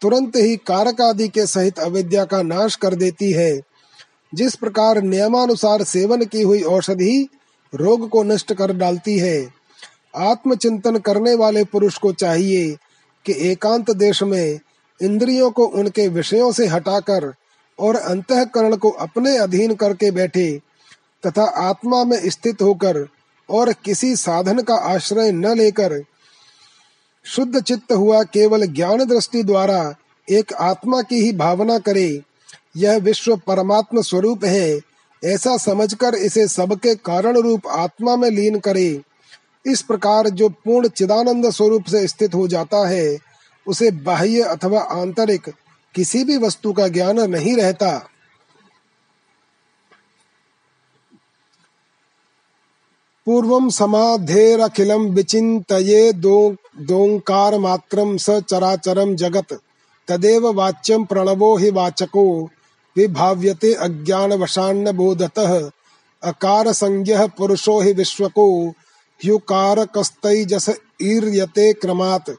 तुरंत 0.02 0.36
ही 0.36 0.56
कारक 0.56 1.00
आदि 1.00 1.28
के 1.28 1.46
सहित 1.46 1.78
अविद्या 1.78 2.24
का 2.24 2.42
नाश 2.42 2.76
कर 2.76 2.94
देती 2.94 3.32
है। 3.32 3.60
जिस 4.34 4.54
प्रकार 4.54 5.02
नियमानुसार 5.02 5.82
सेवन 5.82 6.24
की 6.24 6.42
हुई 6.42 6.62
औषधि 6.62 7.28
रोग 7.74 8.08
को 8.08 8.22
नष्ट 8.22 8.52
कर 8.52 8.72
डालती 8.72 9.18
है, 9.18 9.48
आत्मचिंतन 10.16 10.96
करने 10.96 11.34
वाले 11.34 11.64
पुरुष 11.64 11.98
को 11.98 12.12
चाहिए 12.12 12.76
कि 13.26 13.34
एकांत 13.50 13.90
देश 13.90 14.22
में 14.22 14.60
इंद्रियों 15.00 15.50
को 15.50 15.66
उनके 15.66 16.08
विषयों 16.08 16.52
से 16.52 16.66
हटाकर 16.66 17.32
और 17.78 17.96
अंतकरण 17.96 18.76
को 18.76 18.90
अपने 18.90 19.36
अधीन 19.38 19.74
करके 19.74 20.10
बैठे 20.10 20.50
तथा 21.26 21.44
आत्मा 21.60 22.04
में 22.04 22.18
स्थित 22.30 22.62
होकर 22.62 23.06
और 23.48 23.72
किसी 23.72 24.16
साधन 24.16 24.60
का 24.62 24.74
आश्रय 24.74 25.32
न 25.32 25.56
लेकर 25.56 26.02
शुद्ध 27.28 27.60
चित्त 27.62 27.92
हुआ 27.92 28.22
केवल 28.22 28.66
ज्ञान 28.66 29.04
दृष्टि 29.04 29.42
द्वारा 29.42 29.94
एक 30.28 30.52
आत्मा 30.52 31.02
की 31.02 31.16
ही 31.16 31.32
भावना 31.32 31.78
करे, 31.78 32.22
यह 32.76 32.96
विश्व 32.96 33.36
परमात्म 33.36 34.02
स्वरूप 34.02 34.44
है। 34.44 34.80
ऐसा 35.24 35.56
समझकर 35.56 36.14
इसे 36.14 36.48
सबके 36.48 36.94
कारण 36.94 37.36
रूप 37.36 37.66
आत्मा 37.66 38.16
में 38.16 38.30
लीन 38.30 38.58
करे। 38.58 39.00
इस 39.66 39.82
प्रकार 39.82 40.28
जो 40.28 40.48
पूर्ण 40.48 40.88
चिदानंद 40.88 41.50
स्वरूप 41.50 41.84
से 41.84 42.06
स्थित 42.06 42.34
हो 42.34 42.48
जाता 42.48 42.88
है, 42.88 43.18
उसे 43.66 43.90
बाह्य 43.90 44.42
अथवा 44.42 44.80
आंतरिक 44.80 45.50
किसी 45.94 46.24
भी 46.24 46.36
वस्तु 46.36 46.72
का 46.72 46.88
ज्ञान 46.88 47.20
नहीं 47.20 47.56
रहता। 47.56 48.08
पूर्वं 53.28 53.70
समाधेरखिलं 53.70 55.10
विचिन्तये 55.10 56.12
दोङ्कार 56.12 57.58
मात्रं 57.58 58.16
स 58.16 58.30
चराचरं 58.30 59.16
जगत्। 59.16 59.52
तदेव 60.08 60.52
वाच्यं 60.52 61.04
प्रणवो 61.04 61.56
हि 61.56 61.70
वाचको, 61.70 62.50
विभाव्यते 62.96 63.74
अज्ञानवशान्न 63.74 64.92
बोधतः 64.92 65.70
अकार 66.22 66.72
संज्ञः 66.72 67.26
पुरुषो 67.26 67.80
हि 67.80 67.92
विश्वको, 67.92 68.68
ह्युकारकस्तैजस 69.24 70.70
ईर्यते 71.02 71.72
क्रमात्। 71.72 72.30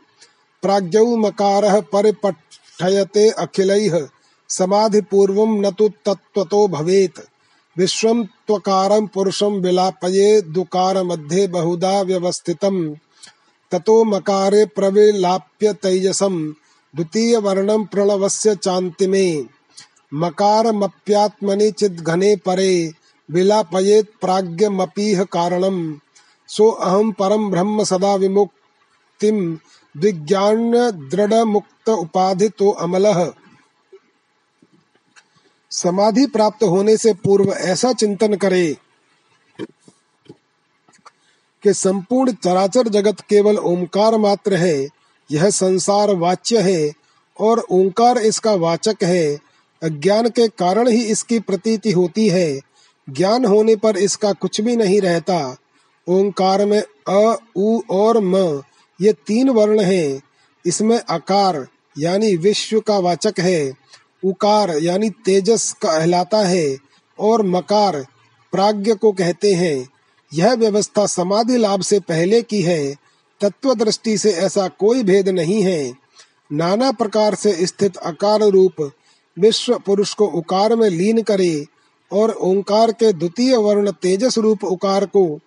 प्राज्ञौ 0.61 1.15
मकारः 1.15 1.81
परिपठयते 1.81 3.29
अखिलैः। 3.29 4.07
समाधिपूर्वं 4.49 5.61
न 5.61 5.71
तु 5.71 5.89
तत्त्वतो 5.89 6.67
भवेत्। 6.67 7.19
विश्वं 7.79 8.23
त्वकारं 8.23 9.07
पुरुषं 9.07 9.51
विलापये 9.51 10.41
दुकार 10.41 11.03
मध्ये 11.03 11.47
बहुधा 11.47 12.01
व्यवस्थितम्। 12.01 12.95
ततो 13.71 14.03
मकारे 14.03 14.65
प्रविलाप्य 14.65 15.73
तैजसं 15.73 16.51
द्वितीय 16.95 17.37
वर्णं 17.37 17.83
प्रणवस्य 17.83 18.55
चान्तिमे। 18.55 19.43
मकारमप्यात्मनि 20.13 21.71
चिद्घने 21.71 22.35
परे 22.35 22.93
विलापयेत् 23.31 24.21
प्राज्ञमपीह 24.21 25.23
कारणम्। 25.23 25.95
सो 26.47 26.69
अहम 26.69 27.11
परम 27.11 27.51
ब्रह्म 27.51 27.83
सदा 27.83 28.15
विमुक्तिम। 28.15 29.59
विज्ञान 29.97 30.71
दृढ़ 31.11 31.33
मुक्त 31.33 31.89
उपाधि 31.89 32.49
तो 32.49 32.69
अमल। 32.69 33.31
समाधि 35.71 36.25
प्राप्त 36.25 36.63
होने 36.63 36.97
से 36.97 37.13
पूर्व 37.13 37.53
ऐसा 37.53 37.93
चिंतन 37.93 38.35
करे 38.35 38.77
कि 41.63 41.73
संपूर्ण 41.73 42.31
चराचर 42.31 42.87
जगत 42.87 43.19
केवल 43.19 43.57
ओंकार 43.57 44.17
मात्र 44.17 44.53
है, 44.53 44.87
यह 45.31 45.49
संसार 45.49 46.15
वाच्य 46.15 46.61
है 46.61 46.93
और 47.39 47.59
ओंकार 47.59 48.17
इसका 48.17 48.53
वाचक 48.53 48.97
है। 49.03 49.39
अज्ञान 49.83 50.29
के 50.29 50.47
कारण 50.47 50.87
ही 50.87 51.03
इसकी 51.03 51.39
प्रतीति 51.39 51.91
होती 51.91 52.29
है। 52.29 52.59
ज्ञान 53.09 53.45
होने 53.45 53.75
पर 53.75 53.97
इसका 53.97 54.33
कुछ 54.33 54.61
भी 54.61 54.75
नहीं 54.75 55.01
रहता। 55.01 55.57
ओंकार 56.07 56.65
में 56.65 56.83
अ, 57.09 57.37
उ 57.57 57.81
और 57.89 58.19
म, 58.19 58.61
ये 59.01 59.13
तीन 59.13 59.49
वर्ण 59.49 59.81
हैं। 59.81 60.21
इसमें 60.65 60.99
अकार 60.99 61.67
यानी 61.99 62.35
विश्व 62.35 62.79
का 62.79 62.97
वाचक 62.97 63.33
है। 63.39 63.73
उकार 64.23 64.69
यानी 64.69 65.09
तेजस 65.09 65.71
कहलाता 65.71 66.37
है 66.37 66.77
और 67.19 67.45
मकार 67.45 68.05
प्राज्ञ 68.51 68.93
को 68.93 69.11
कहते 69.11 69.53
हैं। 69.53 69.89
यह 70.33 70.53
व्यवस्था 70.53 71.05
समाधि 71.05 71.57
लाभ 71.57 71.81
से 71.81 71.99
पहले 71.99 72.41
की 72.41 72.61
है। 72.61 72.95
तत्व 73.41 73.73
दृष्टि 73.73 74.17
से 74.17 74.31
ऐसा 74.31 74.67
कोई 74.67 75.03
भेद 75.03 75.29
नहीं 75.29 75.61
है। 75.63 75.93
नाना 76.51 76.91
प्रकार 76.91 77.35
से 77.35 77.65
स्थित 77.65 77.97
अकार 77.97 78.41
रूप 78.41 78.91
विश्व 79.39 79.77
पुरुष 79.77 80.13
को 80.13 80.25
उकार 80.25 80.75
में 80.75 80.89
लीन 80.89 81.21
करे 81.21 81.65
और 82.11 82.31
ओंकार 82.31 82.91
के 82.91 83.13
द्वितीय 83.13 83.57
वर्ण 83.57 83.91
तेजस 83.91 84.37
रूप 84.37 84.63
उकार 84.63 85.05
को 85.05 85.39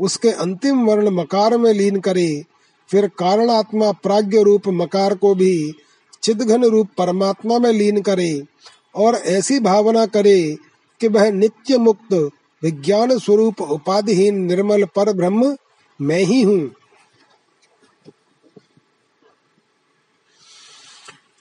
उसके 0.00 0.30
अंतिम 0.30 0.84
वर्ण 0.84 1.10
मकार 1.10 1.56
में 1.58 1.72
लीन 1.72 2.00
करे। 2.00 2.44
फिर 2.90 3.06
कारणात्मा 3.06 3.92
प्राज्ञ 3.92 4.42
रूप 4.42 4.68
मकार 4.68 5.14
को 5.14 5.34
भी 5.34 5.74
चिदघन 6.22 6.64
रूप 6.64 6.88
परमात्मा 6.98 7.58
में 7.58 7.70
लीन 7.72 8.00
करे 8.02 8.32
और 8.96 9.14
ऐसी 9.28 9.58
भावना 9.60 10.04
करे 10.06 10.56
कि 11.00 11.08
वह 11.08 11.30
नित्य 11.30 11.78
मुक्त, 11.78 12.12
विज्ञान 12.62 13.18
स्वरूप, 13.18 13.60
उपाधिहीन, 13.62 14.38
निर्मल, 14.42 14.84
पर 14.86 15.12
ब्रह्म 15.12 15.56
मैं 16.00 16.22
ही 16.24 16.40
हूँ। 16.42 16.70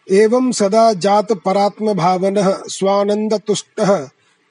एवं 0.08 0.52
सदा 0.52 0.92
जात 0.96 1.32
परात्म 1.46 1.94
भावन 1.94 2.36
स्वानंद 2.70 3.34
तुष्ट 3.48 3.82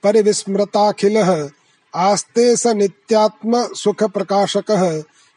परिविस्मृताखिल 0.04 1.16
आस्ते 1.94 2.56
स 2.56 2.66
नित्यात्म 2.76 3.66
सुख 3.74 4.02
प्रकाशक 4.04 4.72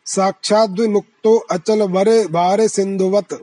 साक्षाद्विमुक्तो 0.08 1.36
अचल 1.52 1.82
वरे 1.88 2.24
वारे 2.26 2.68
सिंधुवत। 2.68 3.40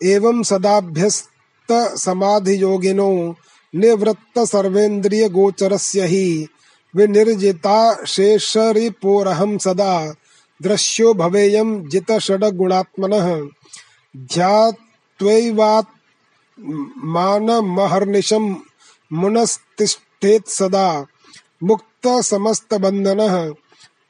एवं 0.00 0.42
सदाभ्यस्त 0.50 1.72
समाधि 1.98 2.62
योगिनो 2.62 3.10
निवृत्त 3.74 4.38
सर्वेन्द्रिय 4.48 5.28
गोचरस्य 5.28 6.04
ही 6.12 6.26
विनिर्जिता 6.94 7.78
शेषरिपोरहं 8.14 9.56
सदा 9.64 9.94
दृश्यो 10.60 11.12
भवेयं 11.14 11.68
जित 11.90 12.10
षड 12.26 12.44
गुणात्मनः 12.58 13.26
ध्यात्वैवात् 14.34 15.96
मानमहर्निशं 17.14 18.44
मुनस्तिष्ठेत् 19.10 20.50
सदा 20.50 20.88
मुक्त 21.68 22.06
समस्त 22.24 22.68
प्रारब्ध 22.68 22.74
बंधनः 22.74 23.34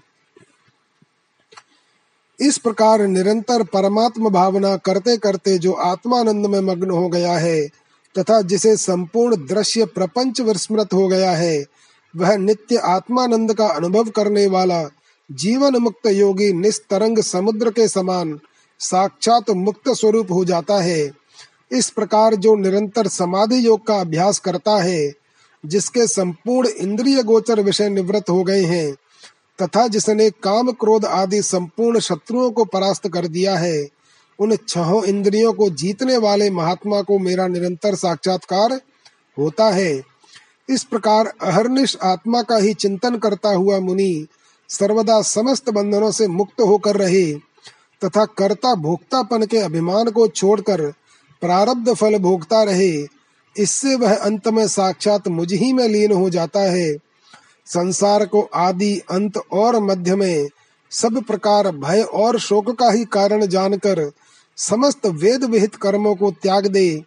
इस 2.41 2.57
प्रकार 2.57 3.01
निरंतर 3.01 3.63
परमात्म 3.63 4.29
भावना 4.29 4.77
करते 4.77 5.17
करते 5.17 5.57
जो 5.57 5.73
आत्मानंद 5.73 6.45
में 6.45 6.59
मग्न 6.59 6.91
हो 6.91 7.09
गया 7.09 7.33
है, 7.33 7.69
तथा 8.17 8.41
जिसे 8.41 8.77
संपूर्ण 8.77 9.35
दृश्य 9.35 9.85
प्रपंच 9.85 10.41
विस्मृत 10.41 10.93
हो 10.93 11.07
गया 11.07 11.31
है 11.31 11.65
वह 12.17 12.37
नित्य 12.37 12.77
आत्मानंद 12.77 13.53
का 13.53 13.67
अनुभव 13.67 14.03
करने 14.03 14.47
वाला 14.47 14.83
जीवन 15.31 15.75
मुक्त 15.75 16.07
योगी 16.07 16.53
निस्तरंग 16.53 17.19
समुद्र 17.19 17.71
के 17.71 17.87
समान 17.87 18.39
साक्षात 18.79 19.49
मुक्त 19.49 19.89
स्वरूप 19.89 20.31
हो 20.31 20.45
जाता 20.45 20.81
है। 20.81 21.11
इस 21.71 21.89
प्रकार 21.89 22.35
जो 22.35 22.55
निरंतर 22.55 23.07
समाधि 23.07 23.67
योग 23.67 23.87
का 23.87 23.99
अभ्यास 23.99 24.39
करता 24.39 24.83
है, 24.83 25.13
जिसके 25.65 26.07
संपूर्ण 26.07 26.69
इंद्रिय 26.69 27.23
गोचर 27.23 27.61
विषय 27.61 27.89
निवृत्त 27.89 28.29
हो 28.29 28.43
गए 28.43 28.63
हैं, 28.63 28.95
तथा 29.61 29.87
जिसने 29.87 30.29
काम 30.29 30.71
क्रोध 30.71 31.05
आदि 31.05 31.41
संपूर्ण 31.41 31.99
शत्रुओं 31.99 32.51
को 32.51 32.65
परास्त 32.65 33.07
कर 33.07 33.27
दिया 33.27 33.57
है, 33.57 33.87
उन 34.39 34.55
छह 34.55 35.01
इंद्रियों 35.05 35.53
को 35.53 35.69
जीतने 35.69 36.17
वाले 36.17 36.49
महात्मा 36.49 37.01
को 37.01 37.19
मेरा 37.19 37.47
निरंतर 37.47 37.95
साक्षात्कार 37.95 38.81
होता 39.39 39.69
है। 39.69 40.16
इस 40.69 40.83
प्रकार 40.83 41.27
अहरनिश 41.41 41.97
आत्मा 42.03 42.41
का 42.41 42.55
ही 42.55 42.73
चिंतन 42.73 43.17
करता 43.17 43.49
हुआ 43.49 43.79
मुनि 43.79 44.27
सर्वदा 44.69 45.21
समस्त 45.21 45.69
बंधनों 45.69 46.11
से 46.11 46.27
मुक्त 46.27 46.61
होकर 46.61 46.95
रहे, 46.95 47.33
तथा 48.01 48.25
कर्ता 48.25 48.73
भोक्तापन 48.75 49.45
के 49.45 49.57
अभिमान 49.57 50.09
को 50.09 50.27
छोड़कर 50.27 50.81
प्रारब्ध 51.41 51.93
फल 51.93 52.17
भोगता 52.17 52.63
रहे। 52.63 52.91
इससे 53.55 53.95
वह 53.95 54.15
अंत 54.15 54.47
में 54.47 54.67
साक्षात 54.67 55.27
मुझ 55.27 55.51
ही 55.53 55.71
में 55.73 55.87
लीन 55.87 56.11
हो 56.11 56.29
जाता 56.29 56.59
है। 56.59 56.95
संसार 57.67 58.25
को 58.25 58.41
आदि, 58.41 59.01
अंत 59.11 59.37
और 59.37 59.79
मध्य 59.79 60.15
में 60.15 60.47
सब 60.91 61.21
प्रकार 61.23 61.71
भय 61.71 62.01
और 62.01 62.39
शोक 62.39 62.69
का 62.71 62.89
ही 62.91 63.05
कारण 63.05 63.45
जानकर 63.45 64.11
समस्त 64.57 65.05
वेद 65.05 65.43
विहित 65.43 65.75
कर्मों 65.75 66.15
को 66.15 66.31
त्याग 66.31 66.67
दे 66.67 67.03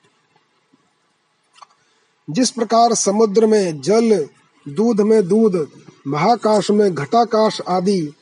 जिस 2.30 2.50
प्रकार 2.50 2.94
समुद्र 2.94 3.46
में, 3.46 3.80
जल, 3.80 4.28
दूध 4.68 5.00
में 5.00 5.28
दूध, 5.28 5.68
महाकाश 6.06 6.70
में 6.70 6.94
घटाकाश 6.94 7.60
आदि 7.68 8.12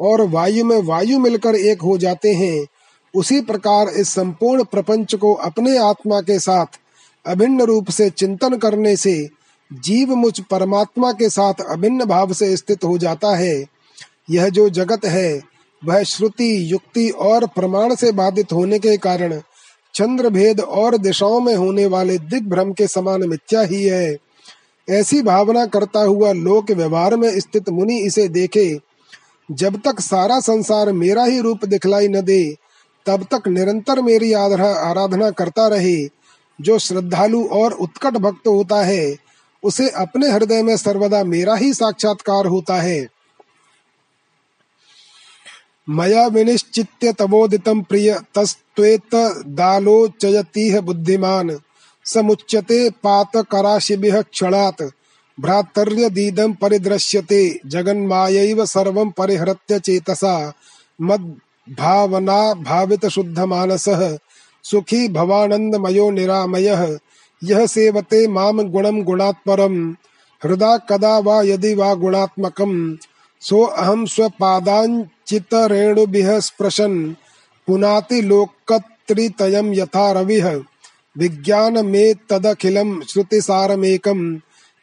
और 0.00 0.22
वायु 0.22 0.64
में 0.64 0.82
वायु 0.82 1.18
मिलकर 1.18 1.54
एक 1.54 1.82
हो 1.82 1.98
जाते 1.98 2.32
हैं। 2.32 2.66
उसी 3.14 3.40
प्रकार 3.40 3.88
इस 3.88 4.08
संपूर्ण 4.08 4.64
प्रपंच 4.64 5.14
को 5.14 5.34
अपने 5.34 5.78
आत्मा 5.78 6.20
के 6.20 6.38
साथ 6.38 6.66
अभिन्न 7.26 7.62
रूप 7.62 7.90
से 7.90 8.10
चिंतन 8.10 8.56
करने 8.56 8.96
से 8.96 9.28
जीव 9.72 10.14
मुझ 10.14 10.40
परमात्मा 10.40 11.12
के 11.12 11.28
साथ 11.28 11.54
अभिन्न 11.70 12.04
भाव 12.04 12.32
से 12.32 12.56
स्थित 12.56 12.84
हो 12.84 12.98
जाता 12.98 13.36
है। 13.36 13.64
यह 14.30 14.48
जो 14.48 14.68
जगत 14.68 15.04
है, 15.04 15.40
वह 15.84 16.02
श्रुति, 16.02 16.72
युक्ति 16.72 17.08
और 17.10 17.46
प्रमाण 17.46 17.94
से 17.94 18.12
बाधित 18.12 18.52
होने 18.52 18.78
के 18.78 18.96
कारण 18.96 19.40
चंद्र 19.94 20.30
भेद 20.30 20.60
और 20.60 20.96
दिशाओं 20.98 21.40
में 21.40 21.54
होने 21.54 21.86
वाले 21.86 22.18
दिग्भ्रम 22.18 22.72
के 22.72 22.86
समान 22.86 23.28
मिथ्या 23.28 23.60
ही 23.60 23.82
है। 23.82 24.16
ऐसी 24.90 25.22
भावना 25.22 25.66
करता 25.66 26.00
हुआ 26.00 26.32
लोक 26.32 26.70
व्यवहार 26.70 27.16
में 27.16 27.40
स्थित 27.40 27.68
मुनि 27.68 27.98
इसे 27.98 28.28
देखे 28.28 28.78
जब 29.50 29.76
तक 29.76 30.00
सारा 30.00 30.40
संसार 30.40 30.92
मेरा 30.92 31.24
ही 31.24 31.40
रूप 31.40 31.64
दिखलाई 31.64 32.08
न 32.08 32.20
दे, 32.20 32.56
तब 33.06 33.26
तक 33.34 33.48
निरंतर 33.48 34.02
मेरी 34.02 34.32
आराधना 34.32 35.30
करता 35.30 35.68
रहे। 35.68 36.08
जो 36.60 36.78
श्रद्धालु 36.78 37.46
और 37.46 37.72
उत्कट 37.72 38.10
भक्त 38.10 38.48
होता 38.48 38.84
है, 38.84 39.16
उसे 39.62 39.88
अपने 39.88 40.30
हृदय 40.30 40.62
में 40.62 40.76
सर्वदा 40.76 41.24
मेरा 41.24 41.54
ही 41.54 41.74
साक्षात्कार 41.74 42.46
होता 42.46 42.74
है। 42.74 43.08
मया 45.88 46.26
विनिश्चित्य 46.26 47.12
तवोदितं 47.12 47.82
प्रिय 47.82 48.20
तस्त्वेतदालोचयतीह 48.34 50.80
बुद्धिमान्, 50.80 51.50
समुच्यते 52.04 52.90
पातकराशिभिः 52.90 54.22
क्षणात्। 54.22 54.90
भ्रातर्यदीदं 55.40 56.52
परिदृश्यते 56.52 57.60
जगन्मायैव 57.66 58.66
सर्वं 58.66 59.10
परिहृत्य 59.10 59.80
चेतसा। 59.80 60.52
मद्भावना 61.02 62.54
भावित 62.54 63.06
शुद्धमानसः 63.06 64.18
सुखी 64.62 65.08
भवानन्दमयो 65.08 66.10
निरामयः। 66.10 66.98
यः 67.44 67.66
सेवते 67.66 68.28
माम 68.28 68.62
गुणं 68.62 69.02
गुणात् 69.02 69.46
परम् 69.46 69.94
हृदा 70.44 70.76
कदा 70.76 71.18
वा 71.18 71.42
यदि 71.42 71.74
वा 71.74 71.94
गुणात्मकम्। 71.94 72.96
सो 73.40 73.62
अहम 73.62 74.06
स्वपादाञ्चितरेणुभिः 74.06 76.40
स्पृशन्, 76.40 77.14
पुनाति 77.66 78.22
लोकत्रितयं 78.22 79.74
यथा 79.74 80.12
रविः। 80.12 80.60
विज्ञानमेतदखिलं 81.18 83.00
श्रुतिसारमेकं 83.00 84.36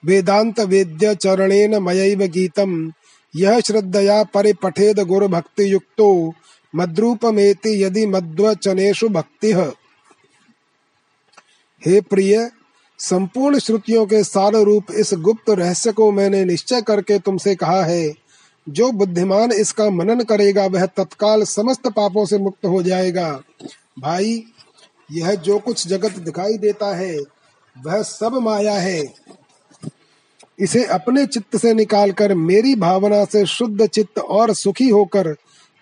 वेदान्तवेद्यचरणेन 0.05 1.77
मयैव 1.77 2.19
गीतं 2.19 2.91
यः 3.35 3.59
श्रद्धया 3.59 4.23
परिपठेद 4.23 4.99
गुरुभक्तियुक्तो, 4.99 6.33
मद्रूपमेति 6.75 7.83
यदि 7.83 8.05
मद्वचनेषु 8.05 9.09
भक्तिः। 9.09 9.71
हे 11.85 12.01
प्रिय, 12.01 12.51
संपूर्ण 12.99 13.59
श्रुतियों 13.59 14.05
के 14.05 14.23
सार 14.23 14.53
रूप 14.53 14.85
इस 14.91 15.13
गुप्त 15.13 15.49
रहस्य 15.49 15.91
को 15.91 16.11
मैंने 16.11 16.45
निश्चय 16.45 16.81
करके 16.81 17.19
तुमसे 17.19 17.55
कहा 17.55 17.83
है, 17.83 18.13
जो 18.69 18.91
बुद्धिमान 18.91 19.51
इसका 19.51 19.89
मनन 19.89 20.23
करेगा, 20.23 20.65
वह 20.65 20.85
तत्काल 20.85 21.43
समस्त 21.43 21.87
पापों 21.87 22.25
से 22.25 22.37
मुक्त 22.37 22.65
हो 22.65 22.83
जाएगा। 22.83 23.41
भाई, 23.99 24.43
यह 25.11 25.35
जो 25.35 25.59
कुछ 25.59 25.87
जगत 25.87 26.11
दिखाई 26.11 26.57
देता 26.57 26.95
है, 26.95 27.17
वह 27.83 28.01
सब 28.01 28.33
माया 28.33 28.73
है। 28.73 29.03
इसे 30.59 30.85
अपने 30.85 31.25
चित्त 31.25 31.57
से 31.57 31.73
निकालकर 31.73 32.33
मेरी 32.35 32.75
भावना 32.75 33.25
से 33.25 33.45
शुद्ध 33.45 33.87
चित्त 33.87 34.19
और 34.19 34.53
सुखी 34.53 34.89
होकर 34.89 35.35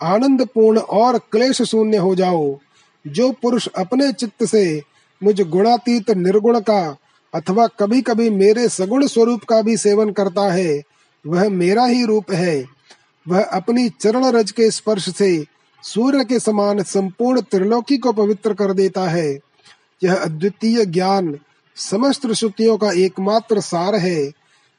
आनंद 0.03 0.45
पूर्ण 0.45 0.79
और 0.79 1.17
क्लेश 1.17 1.61
शून्य 1.61 1.97
हो 1.97 2.15
जाओ। 2.15 2.59
जो 3.07 3.31
पुरुष 3.31 3.67
अपने 3.77 4.13
चित्त 4.13 4.45
से 4.45 4.81
मुझ 5.23 5.41
गुणातीत 5.41 6.11
निर्गुण 6.11 6.59
का 6.59 6.97
अथवा 7.33 7.67
कभी 7.67 8.01
कभी 8.01 8.29
मेरे 8.29 8.69
सगुण 8.69 9.07
स्वरूप 9.07 9.43
का 9.43 9.61
भी 9.61 9.77
सेवन 9.77 10.11
करता 10.11 10.53
है, 10.53 10.83
वह 11.27 11.49
मेरा 11.49 11.85
ही 11.85 12.05
रूप 12.05 12.31
है। 12.31 12.65
वह 13.27 13.43
अपनी 13.43 13.89
चरण 13.89 14.25
रज 14.25 14.51
के 14.51 14.71
स्पर्श 14.71 15.15
से 15.15 15.45
सूर्य 15.83 16.25
के 16.25 16.39
समान 16.39 16.83
संपूर्ण 16.83 17.41
त्रिलोकी 17.41 17.97
को 17.97 18.11
पवित्र 18.11 18.53
कर 18.53 18.73
देता 18.73 19.07
है। 19.09 19.39
यह 20.03 20.15
अद्वितीय 20.15 20.85
ज्ञान 20.85 21.39
समस्त 21.75 22.31
श्रुतियों 22.31 22.77
का 22.77 22.91
एकमात्र 22.91 23.59
सार 23.59 23.95
है। 23.95 24.31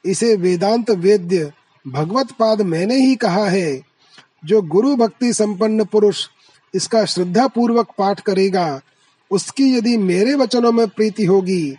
इसे 0.05 0.35
वेदांत 0.35 0.89
वेद्य 0.91 1.51
भगवत 1.85 2.31
पाद 2.31 2.61
मैंने 2.63 2.95
ही 2.97 3.15
कहा 3.15 3.45
है। 3.47 3.81
जो 4.45 4.61
गुरु 4.63 4.95
भक्ति 4.95 5.31
संपन्न 5.33 5.83
पुरुष 5.85 6.27
इसका 6.73 7.03
श्रद्धा 7.05 7.47
पूर्वक 7.47 7.91
पाठ 7.97 8.19
करेगा, 8.19 8.81
उसकी 9.31 9.73
यदि 9.77 9.97
मेरे 9.97 10.33
वचनों 10.35 10.71
में 10.71 10.87
प्रीति 10.87 11.25
होगी 11.25 11.75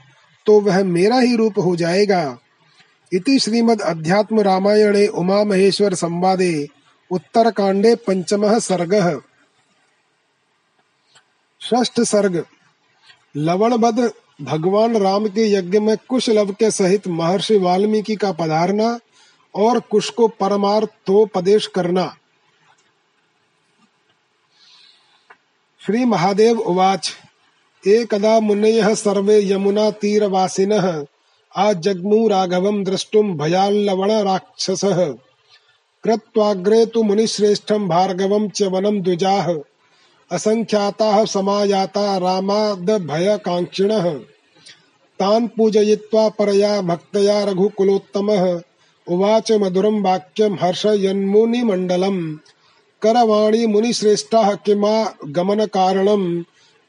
तो 0.46 0.60
वह 0.60 0.82
मेरा 0.84 1.18
ही 1.18 1.36
रूप 1.36 1.58
हो 1.58 1.74
जाएगा। 1.76 2.38
इति 3.12 3.38
श्रीमद् 3.38 3.80
अध्यात्म 3.82 4.40
रामायणे 4.40 5.06
उमा 5.08 5.42
महेश्वर 5.44 5.94
संवादे 5.94 6.66
उत्तर 7.10 7.50
कांडे 7.50 7.94
पंचम 7.96 8.58
सर्ग। 8.58 8.94
षष्ठ 11.60 12.00
सर्ग 12.02 12.44
लवणबद 13.36 14.00
भगवान 14.42 14.96
राम 14.96 15.26
के 15.26 15.52
यज्ञ 15.52 15.78
में 15.78 15.96
कुश 16.08 16.30
लव 16.30 16.52
के 16.52 16.70
सहित 16.70 17.08
महर्षि 17.08 17.58
वाल्मीकि 17.58 18.16
का 18.16 18.32
पधारना 18.32 19.00
और 19.54 19.80
कुश 19.80 20.10
को 20.10 20.28
परमार्थोपदेश 20.28 21.66
करना। 21.66 22.16
श्री 25.86 26.04
महादेव 26.04 26.58
उवाच, 26.58 27.16
एकदा 27.86 28.40
मुनयः 28.40 28.94
सर्वे 28.94 29.52
यमुना 29.52 29.90
तीरवासिनः 29.90 31.04
आजग्मु 31.56 32.28
राघवं 32.28 32.84
द्रष्टुं 32.84 33.38
भयाल्लवण 33.38 34.12
राक्षसः। 34.12 35.12
कृत्वाग्रे 36.04 36.86
तु 36.86 37.02
मुनिश्रेष्ठं 37.02 37.88
भार्गवं 37.88 38.48
च 38.48 38.62
वनं 38.62 39.02
द्विजाः। 39.02 39.58
असङ्ख्याताः 40.32 41.24
समायाता 41.24 42.18
रामादभयकाङ्क्षिणः। 42.18 44.14
तान् 45.20 45.48
पूजयित्वा 45.48 46.28
परया 46.28 46.80
भक्तया 46.80 47.44
रघुकुलोत्तमः। 47.44 48.60
उवाच 49.08 49.52
मधुरं 49.52 50.02
वाक्यं 50.02 50.56
हर्षयन्मुनिमण्डलम्। 50.60 52.36
करवाणि 53.02 53.66
मुनिश्रेष्ठाः 53.66 54.54
किमा 54.54 55.04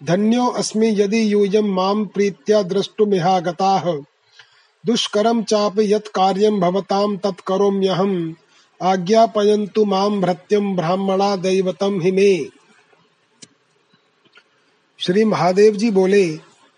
धन्यो 0.04 0.46
अस्मि 0.48 0.88
यदि 0.88 1.34
यूयं 1.34 1.74
माँ 1.76 1.96
प्रीत्या 1.96 2.62
द्रष्टुमिहागताः। 2.62 3.94
दुष्करं 4.86 5.44
चापि 5.44 5.94
यत् 5.94 6.08
कार्यं 6.08 6.60
भवतां 6.60 7.18
तत् 7.18 7.42
करोम्यहम्। 7.42 8.34
आज्ञापयन्तु 8.84 9.86
ब्राह्मणा 10.76 11.36
दैवतं 11.36 12.02
हि 12.02 12.12
मे। 12.12 12.59
श्री 15.02 15.24
महादेव 15.24 15.76
जी 15.76 15.90
बोले 15.92 16.24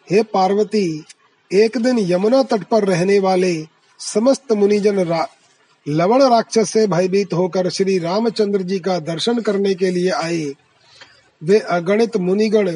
हे 0.07 0.23
पार्वती 0.23 1.05
एक 1.51 1.77
दिन 1.77 1.99
यमुना 1.99 2.43
तट 2.43 2.63
पर 2.63 2.83
रहने 2.83 3.19
वाले 3.19 3.65
समस्त 3.99 4.51
मुनिजन 4.51 4.99
रा, 4.99 5.27
लवण 5.87 6.23
राक्षस 6.23 6.69
से 6.69 6.87
भयभीत 6.87 7.33
होकर 7.33 7.69
श्री 7.69 7.97
रामचंद्र 7.99 8.61
जी 8.61 8.79
का 8.79 8.99
दर्शन 8.99 9.39
करने 9.39 9.73
के 9.75 9.89
लिए 9.89 10.09
आए। 10.09 10.53
वे 11.43 11.59
अगणित 11.59 12.17
मुनिगण 12.17 12.71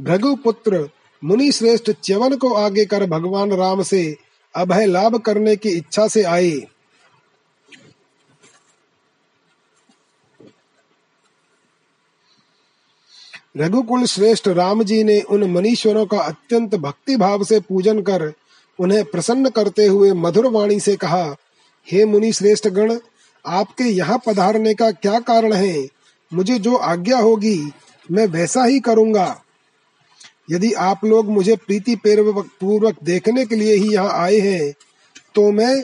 भृगुपुत्र 0.00 0.88
मुनि 1.24 1.52
श्रेष्ठ 1.52 1.90
च्यवन 1.90 2.36
को 2.36 2.52
आगे 2.54 2.84
कर 2.84 3.06
भगवान 3.06 3.52
राम 3.52 3.82
से 3.82 4.16
अभय 4.54 4.86
लाभ 4.86 5.16
करने 5.16 5.56
की 5.56 5.68
इच्छा 5.68 6.08
से 6.08 6.22
आए। 6.22 6.52
रघुकुल 13.58 14.04
श्रेष्ठ 14.04 14.48
राम 14.48 14.82
जी 14.82 15.02
ने 15.04 15.20
उन 15.20 15.44
मनीश्वरों 15.52 16.04
का 16.06 16.18
अत्यंत 16.18 16.74
भक्ति 16.74 17.16
भाव 17.16 17.44
से 17.44 17.58
पूजन 17.60 18.00
कर 18.02 18.32
उन्हें 18.78 19.04
प्रसन्न 19.04 19.48
करते 19.48 19.86
हुए 19.86 20.12
मधुर 20.14 20.46
वाणी 20.46 20.78
से 20.80 20.94
कहा, 20.96 21.24
हे 21.86 22.04
मुनि 22.04 22.32
श्रेष्ठ 22.32 22.68
गण 22.68 22.96
आपके 23.44 23.84
यहाँ 23.84 24.20
पधारने 24.26 24.74
का 24.74 24.90
क्या 24.92 25.18
कारण 25.20 25.52
है? 25.52 25.88
मुझे 26.32 26.58
जो 26.58 26.74
आज्ञा 26.76 27.18
होगी, 27.18 27.72
मैं 28.08 28.26
वैसा 28.26 28.64
ही 28.64 28.80
करूँगा। 28.80 29.42
यदि 30.50 30.72
आप 30.72 31.04
लोग 31.04 31.28
मुझे 31.28 31.56
प्रीति 31.58 31.96
पूर्वक 32.06 32.96
देखने 33.04 33.44
के 33.46 33.56
लिए 33.56 33.74
ही 33.74 33.92
यहाँ 33.94 34.24
आए 34.24 34.38
हैं 34.40 34.72
तो 35.34 35.50
मैं 35.52 35.82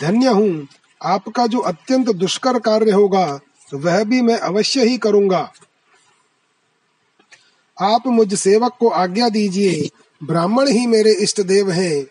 धन्य 0.00 0.28
हूँ। 0.28 0.66
आपका 1.00 1.46
जो 1.46 1.58
अत्यंत 1.60 2.10
दुष्कर 2.10 2.58
कार्य 2.60 2.90
होगा, 2.92 3.40
वह 3.72 4.02
भी 4.04 4.20
मैं 4.22 4.38
अवश्य 4.38 4.84
ही 4.84 4.96
करूँगा। 4.98 5.50
आप 7.80 8.06
मुझ 8.06 8.34
सेवक 8.34 8.72
को 8.80 8.88
आज्ञा 8.88 9.28
दीजिए, 9.28 9.90
ब्राह्मण 10.22 10.68
ही 10.68 10.86
मेरे 10.86 11.12
इष्ट 11.12 11.40
देव 11.40 11.70
हैं। 11.70 12.06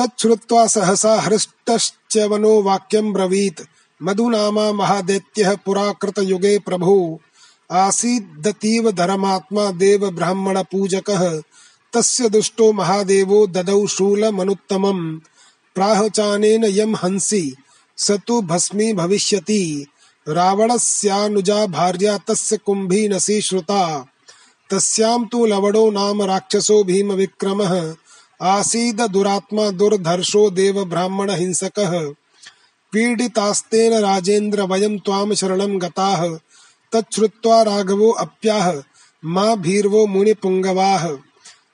तच्छ्रुत्वा 0.00 0.66
सहसा 0.66 1.20
हृष्टश्च्यवनो 1.20 2.62
वाक्यम 2.62 3.12
ब्रवीत, 3.12 3.66
मधुनामा 4.02 4.72
महादैत्यः 4.72 5.56
पुराकृत 5.56 6.18
युगे 6.18 6.58
प्रभु। 6.58 7.20
आसीदतीव 7.72 8.92
धर्मात्मा 8.92 9.70
देव 9.70 10.10
ब्राह्मण 10.10 10.62
पूजकः, 10.62 11.42
तस्य 11.92 12.28
दुष्टो 12.28 12.72
महादेवो 12.72 13.46
ददौ 13.46 13.86
शूल 13.86 13.86
शूलमनुत्तमम् 13.86 15.18
प्राहचानेन 15.74 16.64
यम 16.64 16.96
हँसी, 16.96 17.56
स 17.96 18.10
भस्मी 18.30 18.92
भविष्यति। 18.92 19.86
रावणस्यानुजा 20.28 21.66
भार्या 21.66 22.18
तस्य 22.18 22.56
कुम्भीनसी 22.56 23.40
श्रुता। 23.40 24.06
तस्यां 24.70 25.24
तु 25.24 25.46
लवणो 25.46 25.90
नाम 25.90 26.22
राक्षसो 26.22 26.84
भीमविक्रमः। 26.84 27.94
आसीद 28.42 29.00
दुरात्मा 29.00 29.70
दुर्धर्षो 29.70 30.50
देव 30.50 30.84
ब्राह्मण 30.84 31.30
हिंसकः। 31.30 32.00
पीडितास्तेन 32.92 33.92
राजेन्द्र 33.92 34.62
वयं 34.62 34.98
त्वां 34.98 35.34
शरणं 35.34 35.80
गताः। 35.80 36.28
तच्छ्रुत्वा 36.92 37.62
राघवो 37.62 38.10
अप्याह 38.10 38.72
मा 39.24 39.54
भीर्वो 39.54 40.06
मुनिपुङ्गवाः। 40.06 41.16